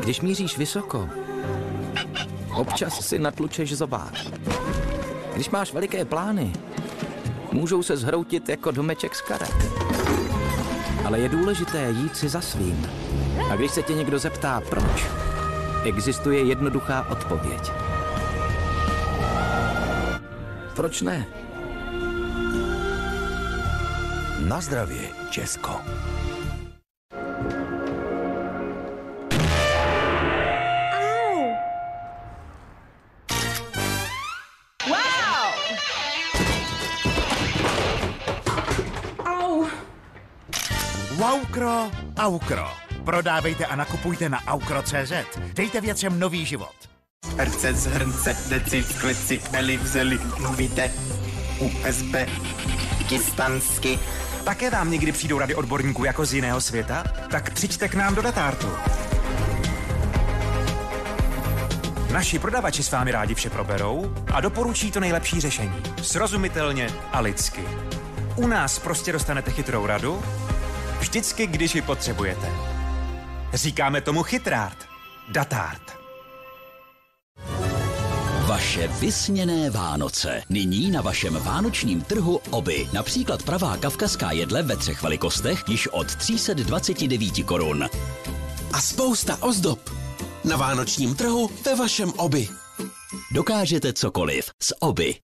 [0.00, 1.08] Když míříš vysoko,
[2.54, 4.12] občas si natlučeš zobák.
[5.34, 6.52] Když máš veliké plány,
[7.52, 9.54] můžou se zhroutit jako domeček z karet.
[11.04, 12.90] Ale je důležité jít si za svým.
[13.52, 15.06] A když se tě někdo zeptá, proč,
[15.84, 17.70] existuje jednoduchá odpověď.
[20.76, 21.26] Proč ne?
[24.48, 25.80] Na zdravě, Česko.
[34.88, 35.54] Wow!
[39.24, 39.66] Au!
[41.16, 42.70] Wowkro, Aukro.
[43.04, 45.12] Prodávejte a nakupujte na aukro.cz.
[45.54, 46.74] Dejte věcem nový život.
[47.36, 50.90] Hrce z hrnce, deci, kleci, eli, vzeli, mluvíte
[51.60, 52.14] USB,
[53.08, 53.98] kistansky.
[54.44, 57.04] Také vám někdy přijdou rady odborníků jako z jiného světa?
[57.30, 58.68] Tak přijďte k nám do Datártu.
[62.12, 65.82] Naši prodavači s vámi rádi vše proberou a doporučí to nejlepší řešení.
[66.02, 67.64] Srozumitelně a lidsky.
[68.36, 70.22] U nás prostě dostanete chytrou radu,
[70.98, 72.48] vždycky, když ji potřebujete.
[73.54, 74.76] Říkáme tomu chytrárt.
[75.28, 75.99] Datárт.
[78.46, 80.42] Vaše vysněné Vánoce.
[80.48, 82.88] Nyní na vašem vánočním trhu oby.
[82.92, 87.84] Například pravá kavkazská jedle ve třech velikostech již od 329 korun.
[88.72, 89.90] A spousta ozdob.
[90.44, 92.48] Na vánočním trhu ve vašem oby.
[93.32, 95.14] Dokážete cokoliv s oby.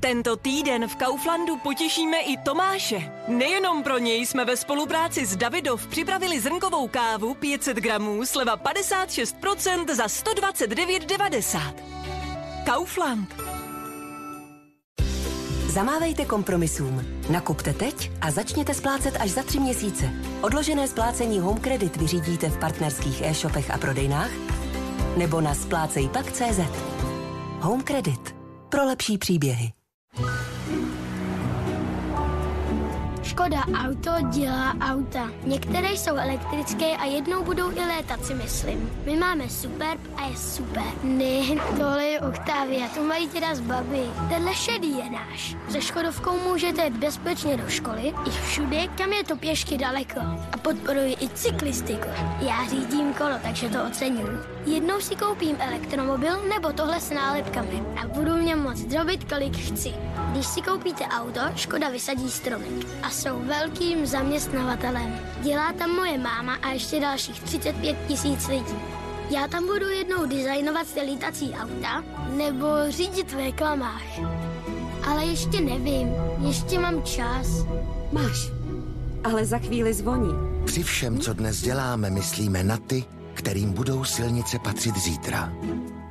[0.00, 3.12] Tento týden v Kauflandu potěšíme i Tomáše.
[3.28, 9.94] Nejenom pro něj jsme ve spolupráci s Davidov připravili zrnkovou kávu 500 gramů, sleva 56%
[9.94, 11.74] za 129,90.
[12.66, 13.34] Kaufland.
[15.66, 17.04] Zamávejte kompromisům.
[17.30, 20.10] Nakupte teď a začněte splácet až za tři měsíce.
[20.40, 24.30] Odložené splácení Home Credit vyřídíte v partnerských e-shopech a prodejnách
[25.16, 26.60] nebo na splácejpak.cz.
[27.60, 28.34] Home Credit.
[28.68, 29.77] Pro lepší příběhy.
[33.38, 35.30] Škoda Auto dělá auta.
[35.44, 38.90] Některé jsou elektrické a jednou budou i létat, si myslím.
[39.04, 40.82] My máme Superb a je super.
[41.02, 41.40] Ne,
[41.78, 44.02] tohle je Octavia, to mají teda z baby.
[44.28, 45.56] Tenhle šedý je náš.
[45.68, 50.20] Se Škodovkou můžete jít bezpečně do školy i všude, kam je to pěšky daleko.
[50.52, 52.08] A podporuji i cyklistiku.
[52.40, 54.38] Já řídím kolo, takže to oceňuji.
[54.66, 59.94] Jednou si koupím elektromobil nebo tohle s nálepkami a budu mě moc drobit, kolik chci.
[60.30, 65.20] Když si koupíte auto, Škoda vysadí stromek a jsou velkým zaměstnavatelem.
[65.40, 68.74] Dělá tam moje máma a ještě dalších 35 tisíc lidí.
[69.30, 72.04] Já tam budu jednou designovat ty lítací auta
[72.36, 74.18] nebo řídit v reklamách.
[75.06, 76.08] Ale ještě nevím,
[76.46, 77.46] ještě mám čas.
[78.12, 78.50] Máš,
[79.24, 80.32] ale za chvíli zvoní.
[80.64, 85.52] Při všem, co dnes děláme, myslíme na ty, kterým budou silnice patřit zítra.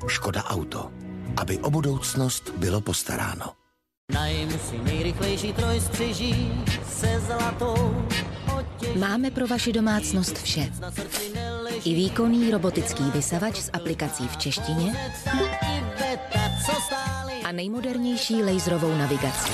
[0.07, 0.91] Škoda Auto.
[1.37, 3.56] Aby o budoucnost bylo postaráno.
[4.69, 8.07] Si nejrychlejší trojstřiží se zlatou
[8.99, 10.71] Máme pro vaši domácnost vše.
[11.85, 15.11] I výkonný robotický vysavač s aplikací v češtině
[17.43, 19.53] a nejmodernější laserovou navigací.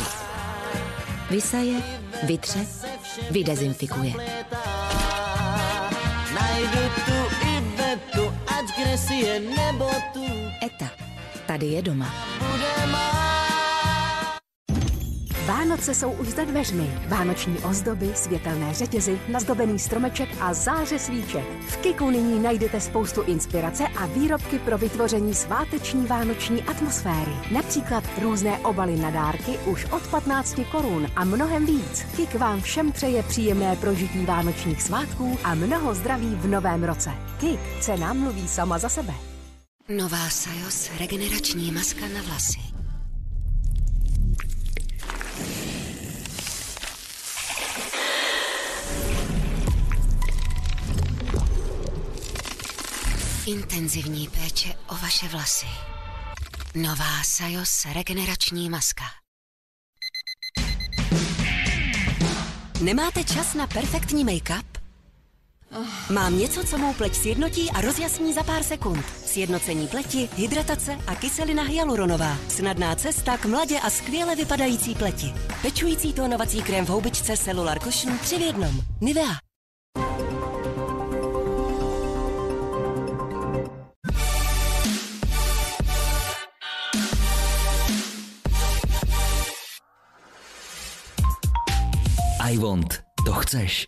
[1.30, 1.82] Vysaje,
[2.24, 2.60] vytře,
[3.32, 4.14] vydezinfikuje.
[6.34, 10.26] Najdu tu Ivetu, ať kde si je nebo tu
[10.66, 10.92] ETA.
[11.46, 12.14] Tady je doma.
[12.40, 13.23] bude má.
[15.48, 17.00] Vánoce jsou už za dveřmi.
[17.08, 21.44] Vánoční ozdoby, světelné řetězy, nazdobený stromeček a záře svíček.
[21.68, 27.32] V Kiku nyní najdete spoustu inspirace a výrobky pro vytvoření sváteční vánoční atmosféry.
[27.52, 32.06] Například různé obaly na dárky už od 15 korun a mnohem víc.
[32.16, 37.12] Kik vám všem přeje příjemné prožití vánočních svátků a mnoho zdraví v novém roce.
[37.40, 39.14] Kik, cena mluví sama za sebe.
[39.90, 42.73] Nová Sajos regenerační maska na vlasy.
[53.46, 55.66] Intenzivní péče o vaše vlasy.
[56.76, 59.04] Nová Sajos regenerační maska.
[62.82, 64.66] Nemáte čas na perfektní make-up?
[66.14, 69.06] Mám něco, co mou pleť sjednotí a rozjasní za pár sekund.
[69.26, 72.38] Sjednocení pleti, hydratace a kyselina hyaluronová.
[72.50, 75.34] Snadná cesta k mladě a skvěle vypadající pleti.
[75.62, 78.82] Pečující tónovací krém v houbičce Cellular Cushion 3 v jednom.
[79.02, 79.53] Nivea.
[92.54, 93.02] I want.
[93.26, 93.86] To chceš.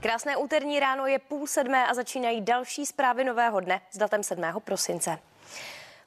[0.00, 4.44] Krásné úterní ráno je půl sedmé a začínají další zprávy nového dne s datem 7.
[4.64, 5.18] prosince.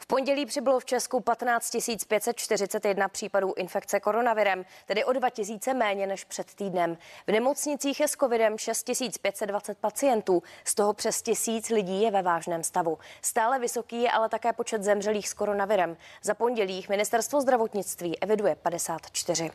[0.07, 5.29] V pondělí přibylo v Česku 15 541 případů infekce koronavirem, tedy o 2
[5.65, 6.97] 000 méně než před týdnem.
[7.27, 8.91] V nemocnicích je s covidem 6
[9.21, 12.97] 520 pacientů, z toho přes tisíc lidí je ve vážném stavu.
[13.21, 15.97] Stále vysoký je ale také počet zemřelých s koronavirem.
[16.23, 19.51] Za pondělích ministerstvo zdravotnictví eviduje 54.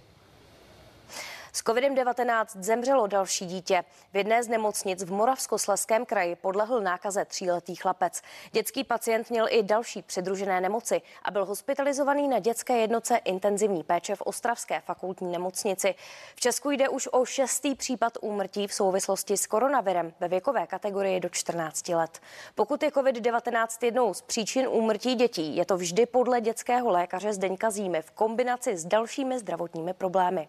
[1.54, 3.84] S COVID-19 zemřelo další dítě.
[4.12, 8.22] V jedné z nemocnic v Moravskosleském kraji podlehl nákaze tříletý chlapec.
[8.52, 14.16] Dětský pacient měl i další přidružené nemoci a byl hospitalizovaný na dětské jednoce intenzivní péče
[14.16, 15.94] v Ostravské fakultní nemocnici.
[16.34, 21.20] V Česku jde už o šestý případ úmrtí v souvislosti s koronavirem ve věkové kategorii
[21.20, 22.20] do 14 let.
[22.54, 27.70] Pokud je COVID-19 jednou z příčin úmrtí dětí, je to vždy podle dětského lékaře Zdeňka
[27.70, 30.48] Zímy v kombinaci s dalšími zdravotními problémy.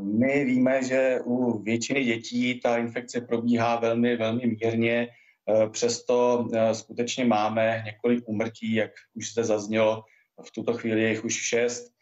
[0.00, 5.08] My víme, že u většiny dětí ta infekce probíhá velmi, velmi mírně,
[5.48, 10.02] eh, přesto eh, skutečně máme několik úmrtí, jak už zde zaznělo,
[10.46, 11.92] v tuto chvíli je jich už šest.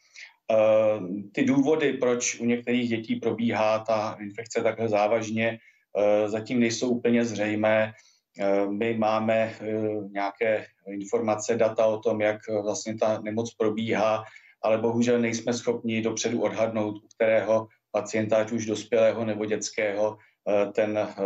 [0.51, 1.01] Eh,
[1.33, 5.59] ty důvody, proč u některých dětí probíhá ta infekce takhle závažně,
[6.27, 7.93] zatím nejsou úplně zřejmé.
[8.69, 9.55] My máme
[10.13, 14.25] nějaké informace, data o tom, jak vlastně ta nemoc probíhá,
[14.63, 20.73] ale bohužel nejsme schopni dopředu odhadnout, u kterého pacienta, ať už dospělého nebo dětského, eh,
[20.73, 21.17] ten eh,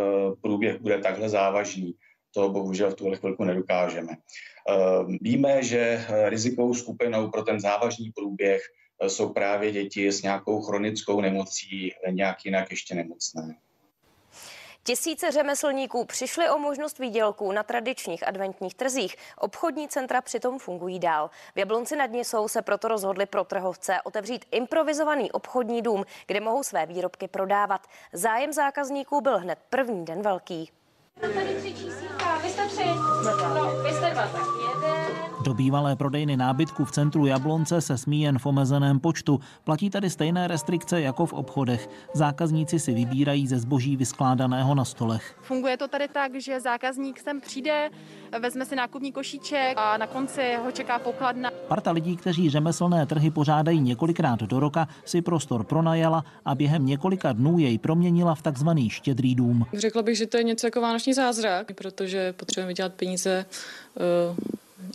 [0.41, 1.99] průběh bude takhle závažný.
[2.35, 4.15] To bohužel v tuhle chvilku nedokážeme.
[4.15, 8.63] Eh, víme, že rizikovou skupinou pro ten závažný průběh
[9.09, 13.57] jsou právě děti s nějakou chronickou nemocí, nějak jinak ještě nemocné.
[14.83, 19.17] Tisíce řemeslníků přišli o možnost výdělků na tradičních adventních trzích.
[19.39, 21.31] Obchodní centra přitom fungují dál.
[21.55, 26.63] V Jablonci nad Nisou se proto rozhodli pro trhovce otevřít improvizovaný obchodní dům, kde mohou
[26.63, 27.87] své výrobky prodávat.
[28.13, 30.71] Zájem zákazníků byl hned první den velký.
[31.21, 32.85] Tady tři čísílka, vy jste tři,
[33.55, 35.10] no, vy jste dva, tak jeden.
[35.45, 39.41] Do bývalé prodejny nábytku v centru Jablonce se smí jen v omezeném počtu.
[39.65, 41.89] Platí tady stejné restrikce jako v obchodech.
[42.15, 45.37] Zákazníci si vybírají ze zboží vyskládaného na stolech.
[45.43, 47.91] Funguje to tady tak, že zákazník sem přijde,
[48.41, 51.51] vezme si nákupní košíček a na konci ho čeká pokladna.
[51.69, 57.33] Parta lidí, kteří řemeslné trhy pořádají několikrát do roka, si prostor pronajala a během několika
[57.33, 59.67] dnů jej proměnila v takzvaný štědrý dům.
[59.75, 63.47] Řekla bych, že to je něco jako vánoční zázrak, protože potřebujeme vydělat peníze
[64.31, 64.37] uh,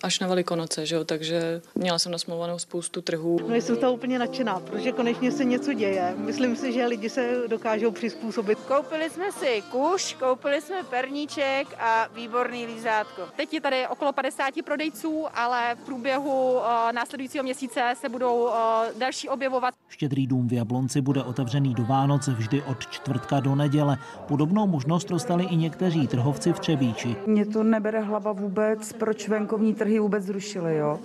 [0.03, 1.03] až na Velikonoce, že jo?
[1.03, 3.39] takže měla jsem nasmluvanou spoustu trhů.
[3.47, 6.13] No jsem to úplně nadšená, protože konečně se něco děje.
[6.17, 8.59] Myslím si, že lidi se dokážou přizpůsobit.
[8.59, 13.21] Koupili jsme si kuš, koupili jsme perníček a výborný lízátko.
[13.35, 18.51] Teď je tady okolo 50 prodejců, ale v průběhu uh, následujícího měsíce se budou uh,
[18.97, 19.73] další objevovat.
[19.87, 23.97] Štědrý dům v Jablonci bude otevřený do Vánoce vždy od čtvrtka do neděle.
[24.27, 27.15] Podobnou možnost dostali i někteří trhovci v Třebíči.
[27.25, 30.99] Mě to nebere hlava vůbec, proč venkovní trhy vůbec zrušili, jo.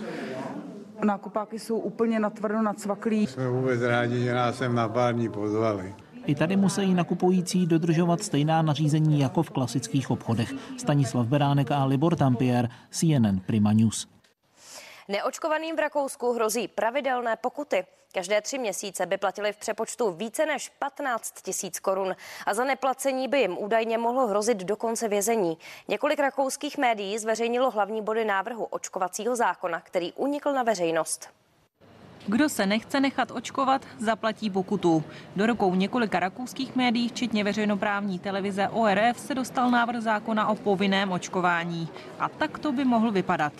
[1.04, 3.26] Nákupáky jsou úplně natvrdo nacvaklí.
[3.26, 5.94] Jsme vůbec rádi, že nás sem na pár dní pozvali.
[6.26, 10.52] I tady musí nakupující dodržovat stejná nařízení jako v klasických obchodech.
[10.78, 14.08] Stanislav Beránek a Libor Tampier, CNN Prima News.
[15.08, 17.84] Neočkovaným v Rakousku hrozí pravidelné pokuty.
[18.14, 23.28] Každé tři měsíce by platili v přepočtu více než 15 tisíc korun a za neplacení
[23.28, 25.58] by jim údajně mohlo hrozit dokonce vězení.
[25.88, 31.28] Několik rakouských médií zveřejnilo hlavní body návrhu očkovacího zákona, který unikl na veřejnost.
[32.26, 35.04] Kdo se nechce nechat očkovat, zaplatí pokutu.
[35.36, 41.12] Do rukou několika rakouských médií, včetně veřejnoprávní televize ORF, se dostal návrh zákona o povinném
[41.12, 41.88] očkování.
[42.18, 43.52] A tak to by mohl vypadat.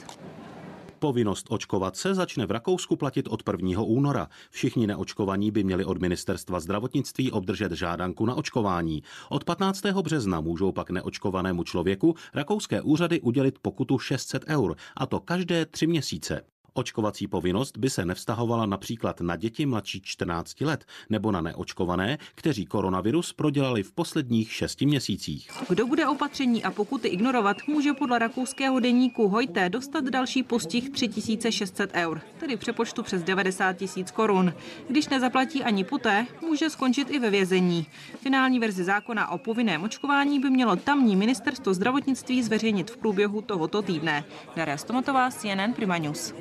[1.01, 3.83] Povinnost očkovat se začne v Rakousku platit od 1.
[3.83, 4.29] února.
[4.51, 9.03] Všichni neočkovaní by měli od ministerstva zdravotnictví obdržet žádanku na očkování.
[9.29, 9.87] Od 15.
[9.87, 15.87] března můžou pak neočkovanému člověku rakouské úřady udělit pokutu 600 eur, a to každé tři
[15.87, 16.43] měsíce.
[16.73, 22.67] Očkovací povinnost by se nevztahovala například na děti mladší 14 let nebo na neočkované, kteří
[22.67, 25.51] koronavirus prodělali v posledních šesti měsících.
[25.69, 31.91] Kdo bude opatření a pokuty ignorovat, může podle rakouského deníku Hojté dostat další postih 3600
[31.95, 34.53] eur, tedy přepočtu přes 90 tisíc korun.
[34.89, 37.87] Když nezaplatí ani poté, může skončit i ve vězení.
[38.21, 43.83] Finální verzi zákona o povinném očkování by mělo tamní ministerstvo zdravotnictví zveřejnit v průběhu tohoto
[43.83, 44.25] týdne.
[44.57, 46.35] Daria Stomatová, CNN Prima News.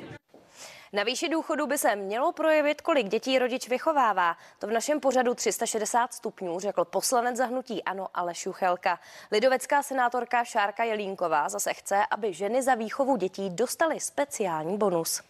[0.92, 4.36] Na výši důchodu by se mělo projevit, kolik dětí rodič vychovává.
[4.58, 9.00] To v našem pořadu 360 stupňů řekl poslanec zahnutí Ano Aleš Juchelka.
[9.32, 15.22] Lidovecká senátorka Šárka Jelínková zase chce, aby ženy za výchovu dětí dostaly speciální bonus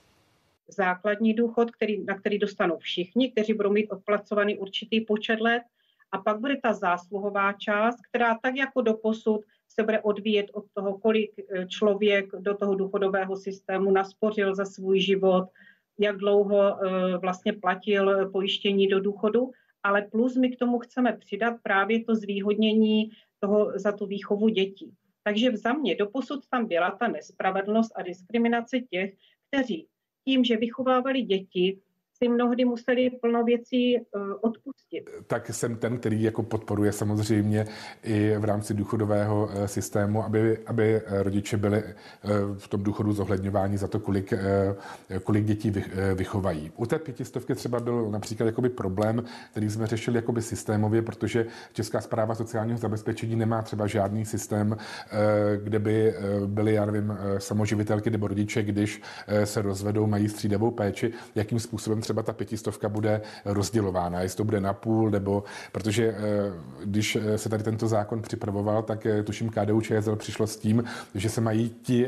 [0.72, 5.62] základní důchod, který, na který dostanou všichni, kteří budou mít odplacovaný určitý počet let.
[6.12, 9.40] A pak bude ta zásluhová část, která tak jako do posud
[9.74, 15.00] se bude odvíjet od toho, kolik eh, člověk do toho důchodového systému naspořil za svůj
[15.00, 15.44] život,
[15.98, 19.50] jak dlouho eh, vlastně platil pojištění do důchodu,
[19.82, 23.10] ale plus my k tomu chceme přidat právě to zvýhodnění
[23.40, 24.94] toho za tu výchovu dětí.
[25.22, 29.14] Takže za mě doposud tam byla ta nespravedlnost a diskriminace těch,
[29.48, 29.86] kteří
[30.24, 31.80] tím, že vychovávali děti,
[32.24, 34.02] si mnohdy museli plno věcí eh,
[34.40, 35.10] odpustit.
[35.26, 37.66] Tak jsem ten, který jako podporuje samozřejmě
[38.02, 41.82] i v rámci důchodového eh, systému, aby, aby eh, rodiče byli
[42.58, 44.34] v tom důchodu zohledňováni za to, kolik,
[45.24, 45.72] kolik dětí
[46.14, 46.72] vychovají.
[46.76, 52.00] U té pětistovky třeba byl například jakoby problém, který jsme řešili jakoby systémově, protože Česká
[52.00, 54.76] zpráva sociálního zabezpečení nemá třeba žádný systém,
[55.62, 56.14] kde by
[56.46, 59.02] byly, já nevím, samoživitelky nebo rodiče, když
[59.44, 64.60] se rozvedou, mají střídavou péči, jakým způsobem třeba ta pětistovka bude rozdělována, jestli to bude
[64.60, 66.16] na půl, nebo protože eh,
[66.84, 70.84] když eh, se tady tento zákon připravoval, tak eh, tuším KDU ČSL přišlo s tím,
[71.14, 72.06] že se mají ti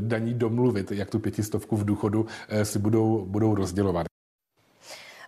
[0.00, 2.26] daní domluvit, jak tu pětistovku v důchodu
[2.62, 4.17] si budou, budou rozdělovat.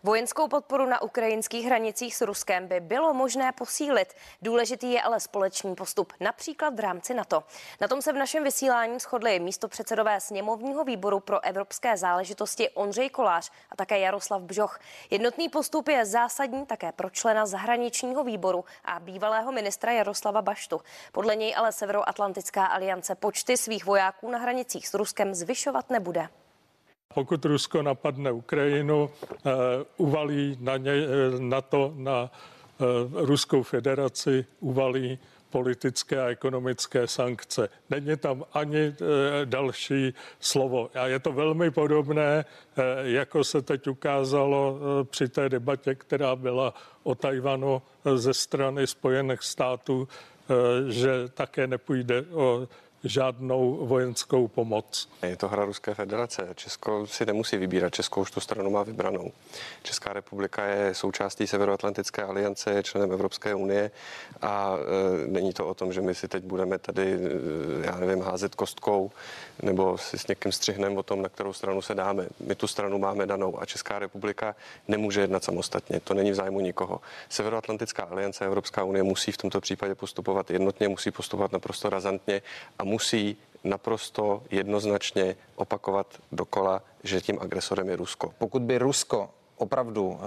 [0.03, 4.15] Vojenskou podporu na ukrajinských hranicích s Ruskem by bylo možné posílit.
[4.43, 7.45] Důležitý je ale společný postup, například v rámci NATO.
[7.81, 13.11] Na tom se v našem vysílání shodli místo předsedové sněmovního výboru pro evropské záležitosti Ondřej
[13.11, 14.81] Kolář a také Jaroslav Bžoch.
[15.11, 20.81] Jednotný postup je zásadní také pro člena zahraničního výboru a bývalého ministra Jaroslava Baštu.
[21.13, 26.29] Podle něj ale Severoatlantická aliance počty svých vojáků na hranicích s Ruskem zvyšovat nebude.
[27.15, 29.51] Pokud Rusko napadne Ukrajinu, eh,
[29.97, 31.07] uvalí na, ně, eh,
[31.39, 32.85] na to, na eh,
[33.27, 35.19] Ruskou federaci, uvalí
[35.51, 37.69] politické a ekonomické sankce.
[37.91, 38.95] Není tam ani
[39.45, 40.91] další slovo.
[40.95, 42.45] A je to velmi podobné,
[43.03, 44.79] jako se teď ukázalo
[45.11, 47.83] při té debatě, která byla o Tajvanu
[48.15, 50.09] ze strany Spojených států,
[50.89, 52.69] že také nepůjde o
[53.05, 55.09] žádnou vojenskou pomoc.
[55.23, 56.49] Je to hra Ruské federace.
[56.55, 57.95] Česko si nemusí vybírat.
[57.95, 59.33] Česko už tu stranu má vybranou.
[59.83, 63.91] Česká republika je součástí Severoatlantické aliance, je členem Evropské unie
[64.43, 68.23] a e, není to o tom, že my si teď budeme tady, e, já nevím,
[68.23, 69.11] házet kostkou
[69.63, 72.27] nebo si s někým střihneme o tom, na kterou stranu se dáme.
[72.41, 74.57] My tu stranu máme danou a Česká republika
[74.89, 76.01] nemůže jednat samostatně.
[76.01, 77.01] To není v zájmu nikoho.
[77.29, 82.43] Severoatlantická aliance a Evropská unie musí v tomto případě postupovat jednotně, musí postupovat naprosto razantně
[82.79, 88.35] a musí naprosto jednoznačně opakovat dokola, že tím agresorem je Rusko.
[88.39, 89.31] Pokud by Rusko
[89.61, 90.19] opravdu uh,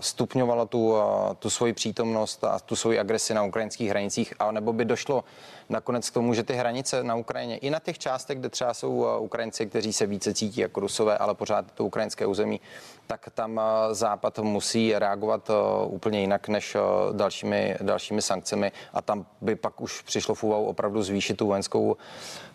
[0.00, 0.98] stupňovalo tu, uh,
[1.38, 5.24] tu svoji přítomnost a tu svoji agresi na ukrajinských hranicích, a nebo by došlo
[5.68, 8.94] nakonec k tomu, že ty hranice na Ukrajině, i na těch částech, kde třeba jsou
[8.94, 12.60] uh, Ukrajinci, kteří se více cítí jako Rusové, ale pořád to ukrajinské území,
[13.06, 13.60] tak tam
[13.90, 15.50] Západ musí reagovat
[15.86, 16.76] úplně jinak než
[17.12, 21.96] dalšími, dalšími sankcemi a tam by pak už přišlo v úvahu opravdu zvýšit tu vojenskou,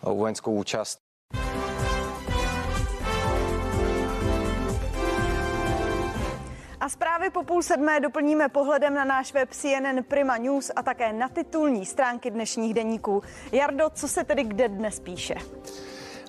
[0.01, 1.08] vojenskou účast.
[6.89, 11.29] Zprávy po půl sedmé doplníme pohledem na náš web CNN Prima News a také na
[11.29, 13.23] titulní stránky dnešních deníků.
[13.51, 15.35] Jardo, co se tedy kde dnes píše?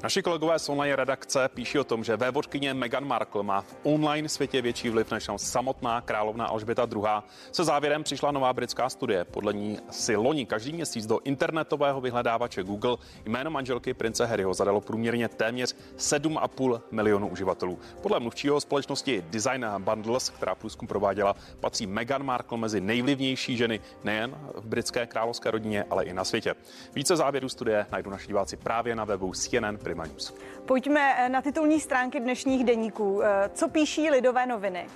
[0.03, 4.29] Naši kolegové z online redakce píší o tom, že vévodkyně Meghan Markle má v online
[4.29, 7.05] světě větší vliv než samotná královna Alžběta II.
[7.53, 9.25] Se závěrem přišla nová britská studie.
[9.25, 14.81] Podle ní si loni každý měsíc do internetového vyhledávače Google jméno manželky prince Harryho zadalo
[14.81, 17.79] průměrně téměř 7,5 milionů uživatelů.
[18.03, 24.39] Podle mluvčího společnosti Design Bundles, která průzkum prováděla, patří Meghan Markle mezi nejvlivnější ženy nejen
[24.55, 26.55] v britské královské rodině, ale i na světě.
[26.95, 30.35] Více závěrů studie najdu naši diváci právě na webu CNN Prima News.
[30.67, 33.23] Pojďme eh, na titulní stránky dnešních deníků.
[33.23, 34.87] Eh, co píší lidové noviny?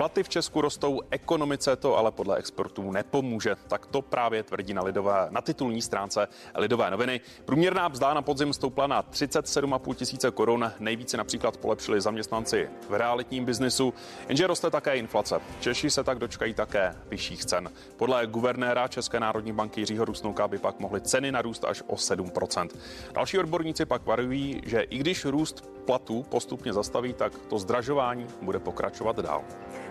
[0.00, 3.56] Platy v Česku rostou, ekonomice to ale podle expertů nepomůže.
[3.68, 7.20] Tak to právě tvrdí na, lidové, na titulní stránce Lidové noviny.
[7.44, 10.72] Průměrná mzda na podzim stoupla na 37,5 tisíce korun.
[10.78, 13.94] Nejvíce například polepšili zaměstnanci v realitním biznisu,
[14.28, 15.40] jenže roste také inflace.
[15.60, 17.70] Češi se tak dočkají také vyšších cen.
[17.96, 22.68] Podle guvernéra České národní banky Jiřího Rusnouka by pak mohly ceny narůst až o 7%
[23.12, 28.58] Další odborníci pak varují, že i když růst platů postupně zastaví, tak to zdražování bude
[28.58, 29.42] pokračovat dál.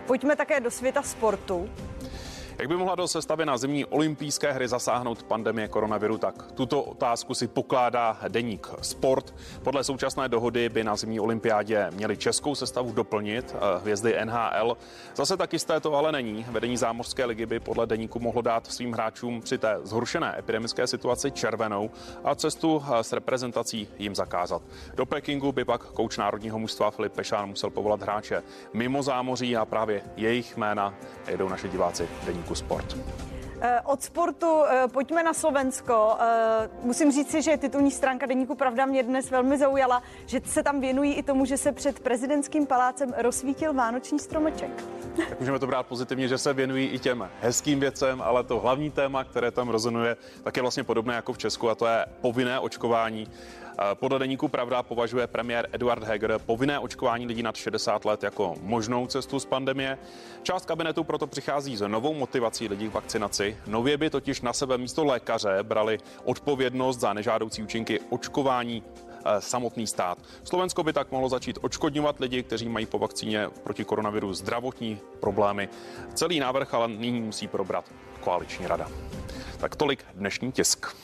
[0.08, 1.70] Pojďme také do světa sportu.
[2.60, 7.34] Jak by mohla do sestavy na zimní olympijské hry zasáhnout pandemie koronaviru, tak tuto otázku
[7.34, 9.36] si pokládá deník Sport.
[9.64, 14.78] Podle současné dohody by na zimní olympiádě měli českou sestavu doplnit eh, hvězdy NHL.
[15.16, 16.46] Zase tak jisté to ale není.
[16.50, 21.32] Vedení zámořské ligy by podle deníku mohlo dát svým hráčům při té zhoršené epidemické situaci
[21.32, 21.90] červenou
[22.24, 24.62] a cestu eh, s reprezentací jim zakázat.
[24.96, 28.44] Do Pekingu by pak kouč národního mužstva Filip Pešán musel povolat hráče
[28.74, 30.94] mimo zámoří a právě jejich jména
[31.28, 32.98] jedou naše diváci deníku deníku Sport.
[33.62, 36.18] Eh, od sportu eh, pojďme na Slovensko.
[36.20, 40.64] Eh, musím říct si, že titulní stránka Deníku Pravda mě dnes velmi zaujala, že se
[40.64, 44.70] tam věnují i tomu, že se před prezidentským palácem rozsvítil vánoční stromeček.
[45.30, 48.92] Tak můžeme to brát pozitivně, že se věnují i těm hezkým věcem, ale to hlavní
[48.92, 52.60] téma, které tam rezonuje, tak je vlastně podobné jako v Česku a to je povinné
[52.60, 53.28] očkování.
[53.94, 59.08] Podle deníku Pravda považuje premiér Eduard Heger povinné očkování lidí nad 60 let jako možnou
[59.08, 59.98] cestu z pandemie.
[60.44, 63.58] Část kabinetu proto přichází s novou motivací lidí k vakcinaci.
[63.68, 69.88] Nově by totiž na sebe místo lékaře brali odpovědnost za nežádoucí účinky očkování eh, samotný
[69.88, 70.18] stát.
[70.44, 75.70] Slovensko by tak mohlo začít očkodňovat lidi, kteří mají po vakcíně proti koronaviru zdravotní problémy.
[76.14, 77.86] Celý návrh ale nyní musí probrat
[78.20, 78.88] koaliční rada.
[79.58, 80.96] Tak tolik dnešní tisk.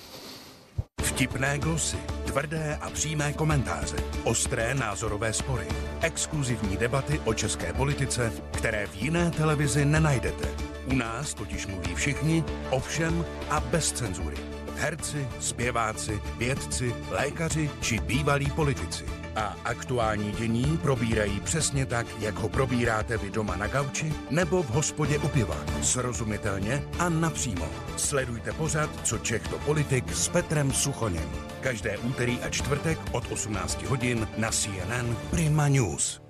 [1.15, 5.67] Vtipné glosy, tvrdé a přímé komentáře, ostré názorové spory,
[6.01, 10.47] exkluzivní debaty o české politice, které v jiné televizi nenajdete.
[10.85, 14.37] U nás totiž mluví všichni, ovšem a bez cenzury.
[14.75, 19.24] Herci, zpěváci, vědci, lékaři či bývalí politici.
[19.35, 24.69] A aktuální dění probírají přesně tak, jak ho probíráte vy doma na gauči nebo v
[24.69, 25.57] hospodě u piva.
[25.81, 27.69] Srozumitelně a napřímo.
[27.97, 31.29] Sledujte pořad, co Čech to politik s Petrem Suchoněm.
[31.61, 36.24] Každé úterý a čtvrtek od 18 hodin na CNN Prima News.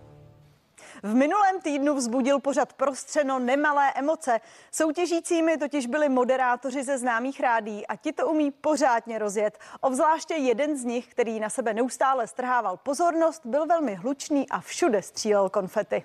[1.06, 4.40] V minulém týdnu vzbudil pořad prostřeno nemalé emoce.
[4.72, 9.60] Soutěžícími totiž byli moderátoři ze známých rádí a ti to umí pořádně rozjet.
[9.82, 15.02] Ovzláště jeden z nich, který na sebe neustále strhával pozornost, byl velmi hlučný a všude
[15.02, 16.04] střílel konfety.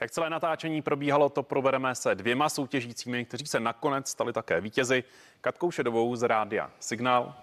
[0.00, 5.04] Jak celé natáčení probíhalo, to probereme se dvěma soutěžícími, kteří se nakonec stali také vítězi.
[5.40, 7.34] Katkou Šedovou z rádia Signál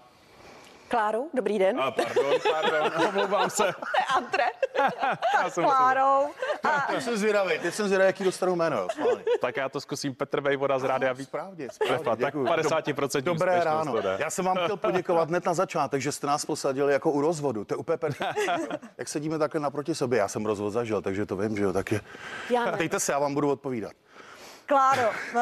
[0.88, 1.80] Klárou, dobrý den.
[1.80, 3.64] A pardon, pardon, omlouvám se.
[3.72, 4.44] To je Antre.
[5.42, 6.30] Já jsem Klárou.
[6.62, 6.86] A...
[6.90, 8.86] Teď jsem zvědavý, teď jsem zvědavý, jaký dostanu jméno.
[8.98, 11.28] Jo, tak já to zkusím Petr Vejvoda z Rádia Vík.
[11.28, 13.94] Správně, správně, Tak 50% Dobré ráno.
[14.18, 17.64] Já jsem vám chtěl poděkovat hned na začátek, že jste nás posadili jako u rozvodu.
[17.64, 17.98] To je úplně
[18.98, 21.92] Jak sedíme takhle naproti sobě, já jsem rozvod zažil, takže to vím, že jo, tak
[21.92, 22.00] je.
[22.78, 23.92] Dejte se, já vám budu odpovídat.
[24.66, 25.40] Kláro, uh,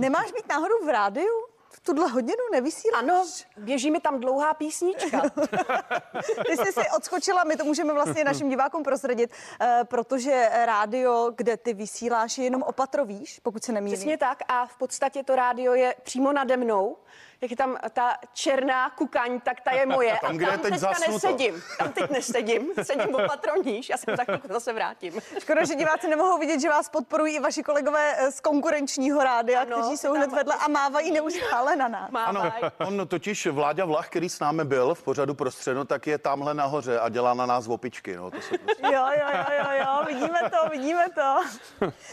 [0.00, 1.51] nemáš být náhodou v rádiu?
[1.82, 3.02] Tuhle hodinu nevysíláš?
[3.02, 3.24] Ano,
[3.56, 5.22] běží mi tam dlouhá písnička.
[6.46, 11.56] Ty jsi si odskočila, my to můžeme vlastně našim divákům prozradit, uh, protože rádio, kde
[11.56, 13.98] ty vysíláš, je jenom opatrovíš, pokud se nemýlím.
[13.98, 16.96] Přesně tak a v podstatě to rádio je přímo nade mnou
[17.42, 20.18] jak je tam ta černá kukaň, tak ta je moje.
[20.22, 21.62] Tam, kde a tam teď teďka nesedím.
[21.78, 22.68] Tam teď nesedím.
[22.82, 23.88] Sedím opatroníš.
[23.88, 25.20] Já se za chvilku zase vrátím.
[25.38, 29.60] Škoda, že diváci nemohou vidět, že vás podporují i vaši kolegové eh, z konkurenčního rádia,
[29.60, 32.10] ano, kteří jsou hned vedle a mávají neustále na nás.
[32.14, 32.52] Ano,
[32.86, 37.00] on totiž Vláďa Vlach, který s námi byl v pořadu prostředno, tak je tamhle nahoře
[37.00, 38.16] a dělá na nás opičky.
[38.16, 38.86] No, to se prostě...
[38.86, 41.40] jo, jo, jo, jo, jo, vidíme to, vidíme to.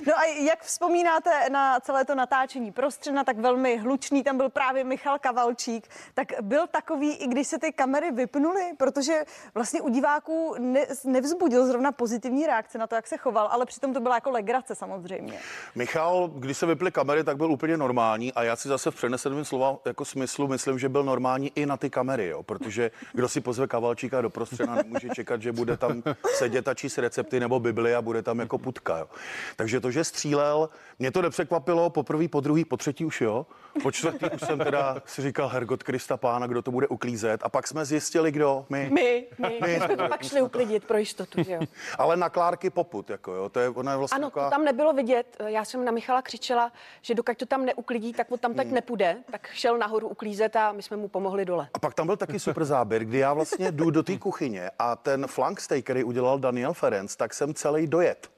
[0.08, 4.84] No a jak vzpomínáte na celé to natáčení prostřena, tak velmi hlučný, tam byl právě
[4.84, 9.24] Michal Kavalčík, tak byl takový, i když se ty kamery vypnuly, protože
[9.56, 13.94] vlastně u diváků ne, nevzbudil zrovna pozitivní reakce na to, jak se choval, ale přitom
[13.94, 15.40] to byla jako legrace samozřejmě.
[15.76, 19.46] Michal, když se vyply kamery, tak byl úplně normální a já si zase v přeneseném
[19.46, 23.42] slova jako smyslu myslím, že byl normální i na ty kamery, jo, protože kdo si
[23.42, 26.04] pozve Kavalčíka do prostřena, nemůže čekat, že bude tam
[26.34, 28.98] sedět a číst recepty nebo Bibli a bude tam jako putka.
[28.98, 29.08] Jo.
[29.56, 33.46] Takže to, že střílel, mě to nepřekvapilo po prvý, po druhý, po třetí už jo.
[33.84, 37.42] Po čtvrtý už jsem teda si říkal Hergot Krista pána, kdo to bude uklízet.
[37.44, 38.66] A pak jsme zjistili, kdo?
[38.70, 38.90] My.
[38.94, 39.60] My, my.
[39.66, 41.60] my jsme to pak šli uklidit pro jistotu, že jo.
[41.98, 43.50] Ale na Klárky poput, jako jo.
[43.50, 44.46] To je, ona je vlastně Ano, taková...
[44.46, 45.38] to tam nebylo vidět.
[45.46, 46.72] Já jsem na Michala křičela,
[47.02, 49.18] že dokud to tam neuklidí, tak on tam tak nepůjde.
[49.32, 51.68] Tak šel nahoru uklízet a my jsme mu pomohli dole.
[51.74, 54.96] A pak tam byl taky super záběr, kdy já vlastně jdu do té kuchyně a
[54.96, 58.30] ten flank steak, který udělal Daniel Ferenc, tak jsem celý dojet.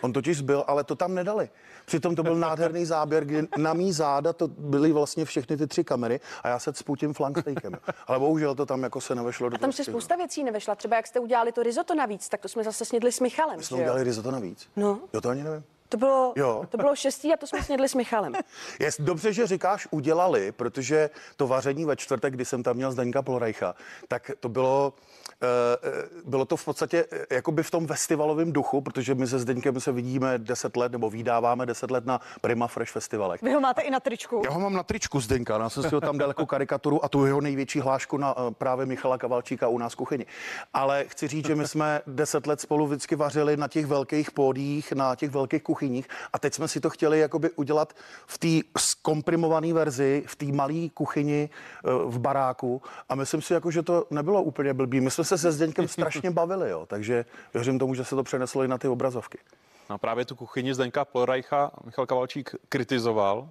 [0.00, 1.50] On totiž byl, ale to tam nedali.
[1.84, 5.84] Přitom to byl nádherný záběr, kdy na mý záda to byly vlastně všechny ty tři
[5.84, 7.72] kamery a já se cpu tím flank steakem.
[8.06, 10.74] Ale bohužel to tam jako se nevešlo do A tam se toho spousta věcí nevešla.
[10.74, 13.56] Třeba jak jste udělali to risotto navíc, tak to jsme zase snědli s Michalem.
[13.56, 14.68] My jsme udělali risotto navíc.
[14.76, 14.98] No.
[15.12, 15.64] Jo, to ani nevím.
[15.90, 16.64] To bylo, Jo.
[16.68, 18.32] to bylo šestý a to jsme snědli s Michalem.
[18.80, 23.22] Je dobře, že říkáš udělali, protože to vaření ve čtvrtek, kdy jsem tam měl Zdeňka
[23.22, 23.74] Plorajcha,
[24.08, 24.92] tak to bylo,
[25.42, 25.46] eh,
[25.82, 29.80] eh, bylo to v podstatě eh, jakoby v tom festivalovém duchu, protože my se Zdeňkem
[29.80, 33.42] se vidíme 10 let, nebo vydáváme 10 let na Prima Fresh festivalech.
[33.42, 34.42] Vy ho máte i na tričku.
[34.44, 37.08] Já ho mám na tričku Zdeňka, já jsem si ho tam dal jako karikaturu a
[37.08, 40.26] tu jeho největší hlášku na právě Michala Kavalčíka u nás v kuchyni.
[40.74, 44.92] Ale chci říct, že my jsme 10 let spolu vždycky vařili na těch velkých pódích,
[44.92, 45.79] na těch velkých kuchyních
[46.32, 47.94] a teď jsme si to chtěli jakoby udělat
[48.26, 53.70] v té zkomprimované verzi, v té malé kuchyni eh, v baráku a myslím si, jako,
[53.70, 55.00] že to nebylo úplně blbý.
[55.00, 57.24] My jsme se se Zdeňkem strašně bavili, jo, takže
[57.54, 59.38] věřím tomu, že se to přeneslo i na ty obrazovky.
[59.90, 63.48] No a právě tu kuchyni Zdeňka Plorajcha Michal Kavalčík kritizoval.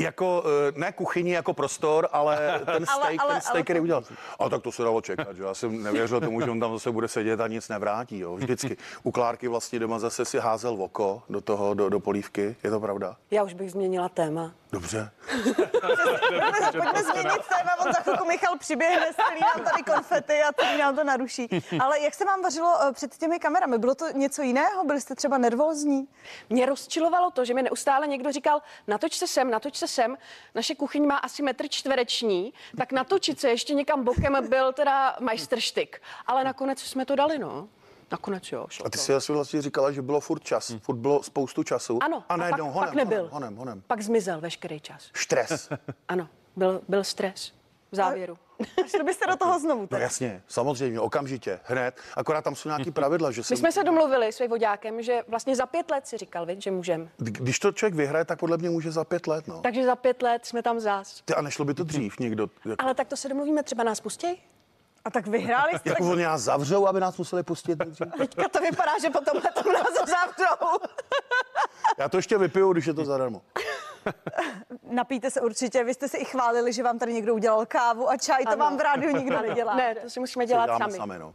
[0.00, 4.02] Jako, eh, ne kuchyni jako prostor, ale ten steak, ale- ten steak, ale- který udělal.
[4.38, 6.90] A tak to se dalo čekat, že já jsem nevěřil tomu, že on tam zase
[6.90, 8.34] bude sedět a nic nevrátí, jo.
[8.36, 8.76] Vždycky.
[9.02, 12.80] U Klárky vlastně doma zase si házel oko do toho, do, do polívky, je to
[12.80, 13.16] pravda?
[13.30, 14.52] Já už bych změnila téma.
[14.72, 15.10] Dobře.
[15.32, 20.78] Pojďme, pojďme změnit téma, on za chvilku Michal přiběhne, střílí nám tady konfety a celý
[20.78, 21.48] nám to naruší.
[21.80, 23.78] Ale jak se vám vařilo eh, před těmi kamerami?
[23.78, 24.84] Bylo to něco jiného?
[24.84, 26.08] Byli jste třeba nervózní?
[26.50, 30.16] Mě rozčilovalo to, že mi neustále někdo říkal, natoč se sem, natoč se sem.
[30.54, 36.02] Naše kuchyň má asi metr čtvereční, tak natočit se ještě někam bokem byl teda majstrštyk.
[36.26, 37.68] Ale nakonec jsme to dali, no.
[38.12, 39.04] Nakonec jo, šlo A ty to.
[39.04, 41.98] si asi vlastně říkala, že bylo furt čas, furt bylo spoustu času.
[42.02, 43.16] Ano, a a najednou pak- honem, pak nebyl.
[43.18, 43.82] honem, honem, honem.
[43.86, 45.10] Pak zmizel veškerý čas.
[45.16, 45.68] Stres.
[46.08, 47.52] Ano, byl, byl stres
[47.92, 48.38] v závěru.
[48.86, 49.80] Šli byste do toho znovu?
[49.80, 50.02] No Teda?
[50.02, 51.94] jasně, samozřejmě, okamžitě, hned.
[52.16, 55.56] Akorát tam jsou nějaký pravidla, že My se, jsme se domluvili s vodákem, že vlastně
[55.56, 57.08] za pět let si říkal, viď, že můžeme.
[57.18, 59.60] když to člověk vyhraje, tak podle mě může za pět let, no.
[59.60, 61.22] Takže za pět let jsme tam zás.
[61.24, 62.50] Ty, a nešlo by to dřív někdo?
[62.64, 64.36] Jako, Ale tak to se domluvíme, třeba nás pustěj.
[65.04, 65.90] A tak vyhráli jste.
[65.90, 67.78] jako oni nás zavřou, aby nás museli pustit?
[68.18, 70.78] Teďka to vypadá, že potom tom nás zavřou.
[71.98, 73.42] Já to ještě vypiju, když je to zadarmo.
[74.82, 75.84] Napijte se určitě.
[75.84, 78.44] Vy jste se i chválili, že vám tady někdo udělal kávu a čaj.
[78.44, 78.58] To Ano.
[78.58, 79.74] vám v rádiu nikdo nedělá.
[79.76, 80.92] Ne, to si musíme dělat sami.
[80.92, 81.34] sami no.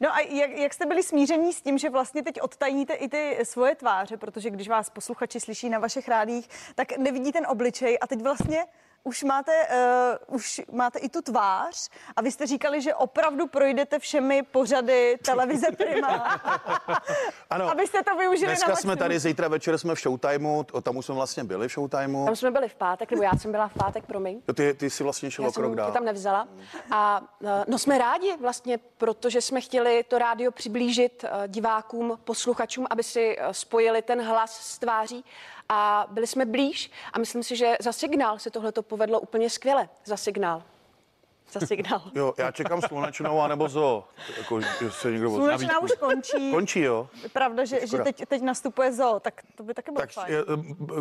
[0.00, 3.38] No a jak, jak jste byli smíření s tím, že vlastně teď odtajníte i ty
[3.42, 8.06] svoje tváře, protože když vás posluchači slyší na vašich rádích, tak nevidí ten obličej a
[8.06, 8.64] teď vlastně
[9.06, 9.52] už máte,
[10.28, 15.18] uh, už máte i tu tvář a vy jste říkali, že opravdu projdete všemi pořady
[15.24, 16.40] televize Prima.
[17.50, 17.70] Ano.
[17.70, 18.96] Abyste to využili Dneska na jsme maximum.
[18.98, 22.24] tady, zítra večer jsme v Showtimeu, tam už jsme vlastně byli v Showtimeu.
[22.24, 24.40] Tam jsme byli v pátek, nebo já jsem byla v pátek, promiň.
[24.48, 25.92] Jo, Ty, ty jsi vlastně šel Já krok jsem tě dál.
[25.92, 26.48] tam nevzala.
[26.90, 32.86] A eh, no jsme rádi vlastně, protože jsme chtěli to rádio přiblížit eh, divákům, posluchačům,
[32.90, 35.24] aby si spojili ten hlas s tváří
[35.68, 39.50] a byli jsme blíž a myslím si, že za signál se tohle to povedlo úplně
[39.50, 39.88] skvěle.
[40.04, 40.62] Za signál.
[41.52, 42.02] Za signál.
[42.14, 44.04] Jo, já čekám slunečnou anebo zo.
[44.38, 45.30] Jako, že se někdo.
[45.30, 46.50] Slunečná už končí.
[46.50, 47.08] Končí, jo.
[47.22, 50.34] Je Pravda, že, že teď, teď nastupuje zoo, tak to by taky bylo Tak fajn.
[50.34, 50.44] je,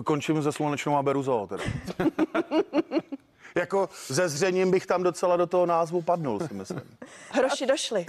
[0.03, 1.63] končím se slunečnou a beru zoo teda.
[3.56, 6.97] jako ze zřením bych tam docela do toho názvu padnul, si myslím.
[7.32, 8.06] Hroši došli.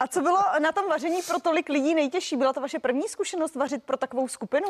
[0.00, 2.36] A co bylo na tom vaření pro tolik lidí nejtěžší?
[2.36, 4.68] Byla to vaše první zkušenost vařit pro takovou skupinu?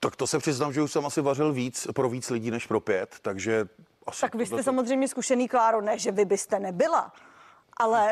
[0.00, 2.80] Tak to se přiznám, že už jsem asi vařil víc pro víc lidí než pro
[2.80, 3.66] pět, takže
[4.06, 7.12] asi Tak vy jste tohleto- samozřejmě zkušený, Kláro, ne, že vy byste nebyla,
[7.76, 8.10] ale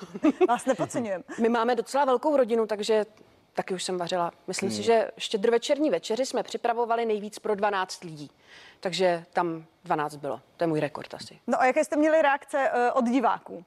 [0.48, 1.24] vás nepodceňujeme.
[1.40, 3.06] My máme docela velkou rodinu, takže
[3.52, 4.30] taky už jsem vařila.
[4.46, 4.76] Myslím Hmm.
[4.76, 8.30] si, že štědrovečerní večeři jsme připravovali nejvíc pro 12 lidí.
[8.84, 10.40] Takže tam 12 bylo.
[10.56, 11.38] To je můj rekord asi.
[11.46, 13.64] No a jaké jste měli reakce eh, od diváků?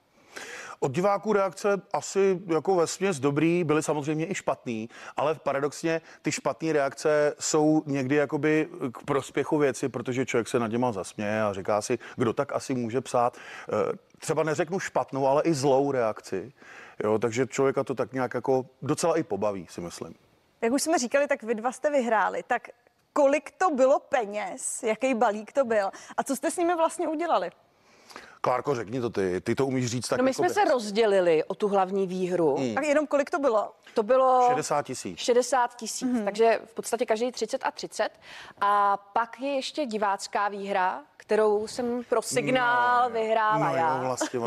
[0.79, 6.73] Od diváků reakce asi jako vesměs dobrý, byly samozřejmě i špatný, ale paradoxně ty špatné
[6.73, 11.81] reakce jsou někdy jakoby k prospěchu věci, protože člověk se nad něma zasměje a říká
[11.81, 13.37] si, kdo tak asi může psát.
[13.37, 16.53] Eh, třeba neřeknu špatnou, ale i zlou reakci.
[17.03, 20.15] Jo, takže člověka to tak nějak jako docela i pobaví, si myslím.
[20.61, 22.43] Jak už jsme říkali, tak vy dva jste vyhráli.
[22.47, 22.69] Tak
[23.17, 27.51] kolik to bylo peněz, jaký balík to byl a co jste s nimi vlastně udělali?
[28.41, 30.65] Klárko, řekni to ty, ty to umíš říct tak No my jako jsme by- se
[30.65, 32.55] rozdělili o tu hlavní výhru.
[32.55, 32.75] Hmm.
[32.75, 33.71] Tak jenom kolik to bylo?
[33.93, 35.19] To bylo 60 tisíc.
[35.19, 36.25] 60 tisíc, mm-hmm.
[36.25, 38.09] takže v podstatě každý 30 a 30.
[38.61, 43.95] A pak je ještě divácká výhra, kterou jsem pro signál no, vyhrála no, já.
[43.95, 44.39] Jo, vlastně.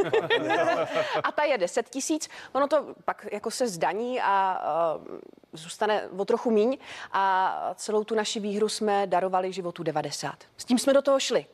[1.22, 2.28] a ta je 10 tisíc.
[2.52, 4.62] Ono to pak jako se zdaní a
[4.96, 5.18] uh,
[5.52, 6.78] zůstane o trochu míň
[7.12, 10.34] a celou tu naši výhru jsme darovali životu 90.
[10.56, 11.46] S tím jsme do toho šli.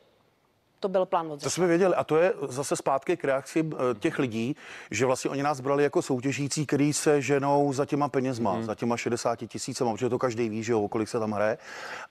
[0.79, 3.99] To byl plán od To jsme věděli a to je zase zpátky k reakci eh,
[3.99, 4.55] těch lidí,
[4.91, 8.63] že vlastně oni nás brali jako soutěžící, který se ženou za těma penězma, mm.
[8.63, 11.57] za těma 60 tisícema, protože to každý ví, že jo, o kolik se tam hraje.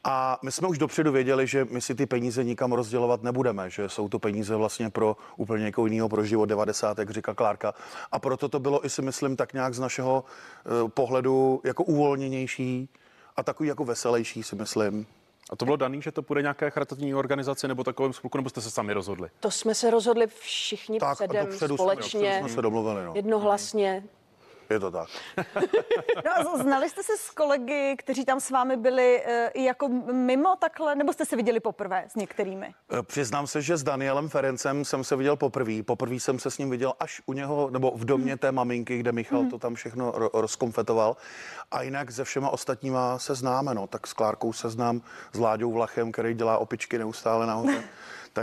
[0.04, 3.88] A my jsme už dopředu věděli, že my si ty peníze nikam rozdělovat nebudeme, že
[3.88, 7.74] jsou to peníze vlastně pro úplně někoho jiného, pro život 90, jak říká Klárka.
[8.12, 10.24] A proto to bylo i si myslím tak nějak z našeho
[10.82, 12.88] uh, pohledu jako uvolněnější
[13.36, 15.06] a takový jako veselější si myslím.
[15.50, 18.60] A to bylo daný, že to půjde nějaké charitativní organizaci nebo takovým spolku, nebo jste
[18.60, 19.28] se sami rozhodli?
[19.40, 23.12] To jsme se rozhodli všichni Tak, předem dopředu jsme- společně, dopředu jsme se domluvili, no.
[23.16, 24.04] jednohlasně.
[24.70, 25.08] Je to tak.
[26.24, 29.88] No a znali jste se s kolegy, kteří tam s vámi byli eh, i jako
[30.12, 32.74] mimo takhle, nebo jste se viděli poprvé s některými?
[32.98, 35.82] Eh, Přiznám se, že s Danielem Ferencem jsem se viděl poprvé.
[35.82, 39.12] Poprvé jsem se s ním viděl až u něho, nebo v domě té maminky, kde
[39.12, 41.16] Michal to tam všechno ro- rozkonfetoval.
[41.70, 43.86] A jinak se všema ostatníma se známe, no.
[43.86, 45.02] Tak s Klárkou se znám,
[45.32, 47.82] s Láďou Vlachem, který dělá opičky neustále nahoře.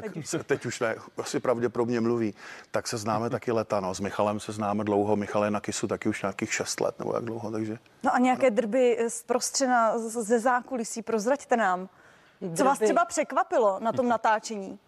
[0.02, 2.34] Tak se teď už ne, asi pravděpodobně mluví.
[2.72, 3.96] Tak se známe taky leta, no.
[3.96, 5.16] S Michalem se známe dlouho.
[5.16, 7.78] Michal je na Kisu taky už nějakých šest let, nebo jak dlouho, takže...
[8.04, 11.90] No a nějaké drby eh, z prostřena ze zákulisí, prozraďte nám.
[12.56, 12.86] Co vás Drby.
[12.86, 14.80] třeba překvapilo na tom natáčení?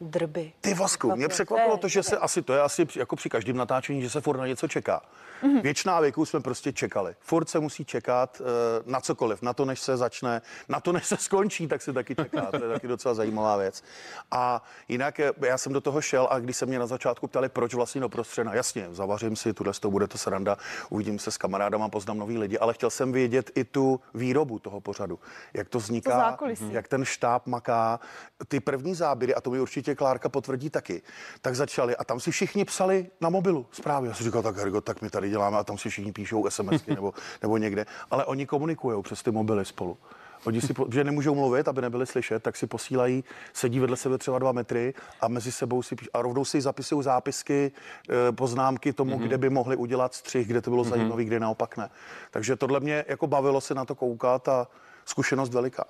[0.00, 0.52] Drby.
[0.60, 3.56] Ty Vasku, mě překvapilo to, že se asi, to je asi při- jako při každém
[3.56, 5.02] natáčení, že se furt na něco čeká.
[5.42, 5.60] Mhm.
[5.60, 7.14] Většina věku jsme prostě čekali.
[7.20, 11.06] Furt se musí čekat eh, na cokoliv, na to, než se začne, na to, než
[11.06, 12.40] se skončí, tak se taky čeká.
[12.50, 13.82] To je taky docela zajímavá věc.
[14.30, 17.48] A jinak eh, já jsem do toho šel a když se mě na začátku ptali,
[17.48, 20.56] proč vlastně do prostřena, jasně, zavařím si, tuhle to bude to sranda,
[20.90, 24.80] uvidím se s kamarádama, poznám nový lidi, ale chtěl jsem vědět i tu výrobu toho
[24.80, 25.18] pořadu,
[25.54, 28.00] jak to vzniká, To jak ten štáb maká.
[28.48, 31.02] Ty první záběry, a to mi určitě Klárka potvrdí taky,
[31.40, 34.08] tak začali a tam si všichni psali na mobilu zprávy.
[34.08, 36.94] Já jsem říkal, tak Hergo, tak my tady děláme a tam si všichni píšou SMSky
[36.94, 39.98] nebo, nebo někde, ale oni komunikují přes ty mobily spolu.
[40.44, 44.38] Oni si, že nemůžou mluvit, aby nebyli slyšet, tak si posílají, sedí vedle sebe třeba
[44.38, 47.72] dva metry a mezi sebou si píš, a rovnou si zapisují zápisky,
[48.08, 49.26] eh, poznámky tomu, mm-hmm.
[49.26, 50.88] kde by mohli udělat střih, kde to bylo mm-hmm.
[50.88, 51.90] zajímavé, kde naopak ne.
[52.30, 54.68] Takže tohle mě jako bavilo se na to koukat a
[55.04, 55.84] zkušenost veliká.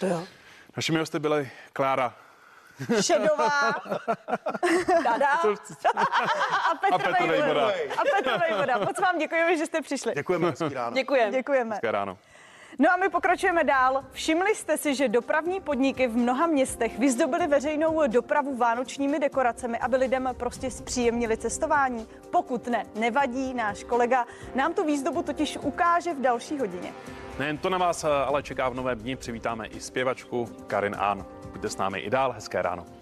[0.00, 0.22] To jo.
[0.76, 2.14] Našimi hosty byly Klára
[3.00, 3.50] Šedová.
[5.04, 5.26] Dada.
[6.70, 7.68] A Petr, A Petr Vejvoda.
[7.68, 8.78] A Petr Vejvoda.
[8.78, 10.12] Moc vám děkujeme, že jste přišli.
[10.14, 10.94] Děkujeme, hezký ráno.
[10.96, 11.30] Děkujeme.
[11.30, 11.74] Děkujeme.
[11.74, 12.18] Hezké ráno.
[12.78, 14.04] No a my pokračujeme dál.
[14.12, 19.96] Všimli jste si, že dopravní podniky v mnoha městech vyzdobily veřejnou dopravu vánočními dekoracemi, aby
[19.96, 22.08] lidem prostě zpříjemnili cestování?
[22.30, 26.92] Pokud ne, nevadí, náš kolega nám tu výzdobu totiž ukáže v další hodině.
[27.38, 29.16] Nejen to na vás ale čeká v novém dni.
[29.16, 31.24] Přivítáme i zpěvačku Karin An.
[31.52, 32.32] Buďte s námi i dál.
[32.32, 33.01] Hezké ráno.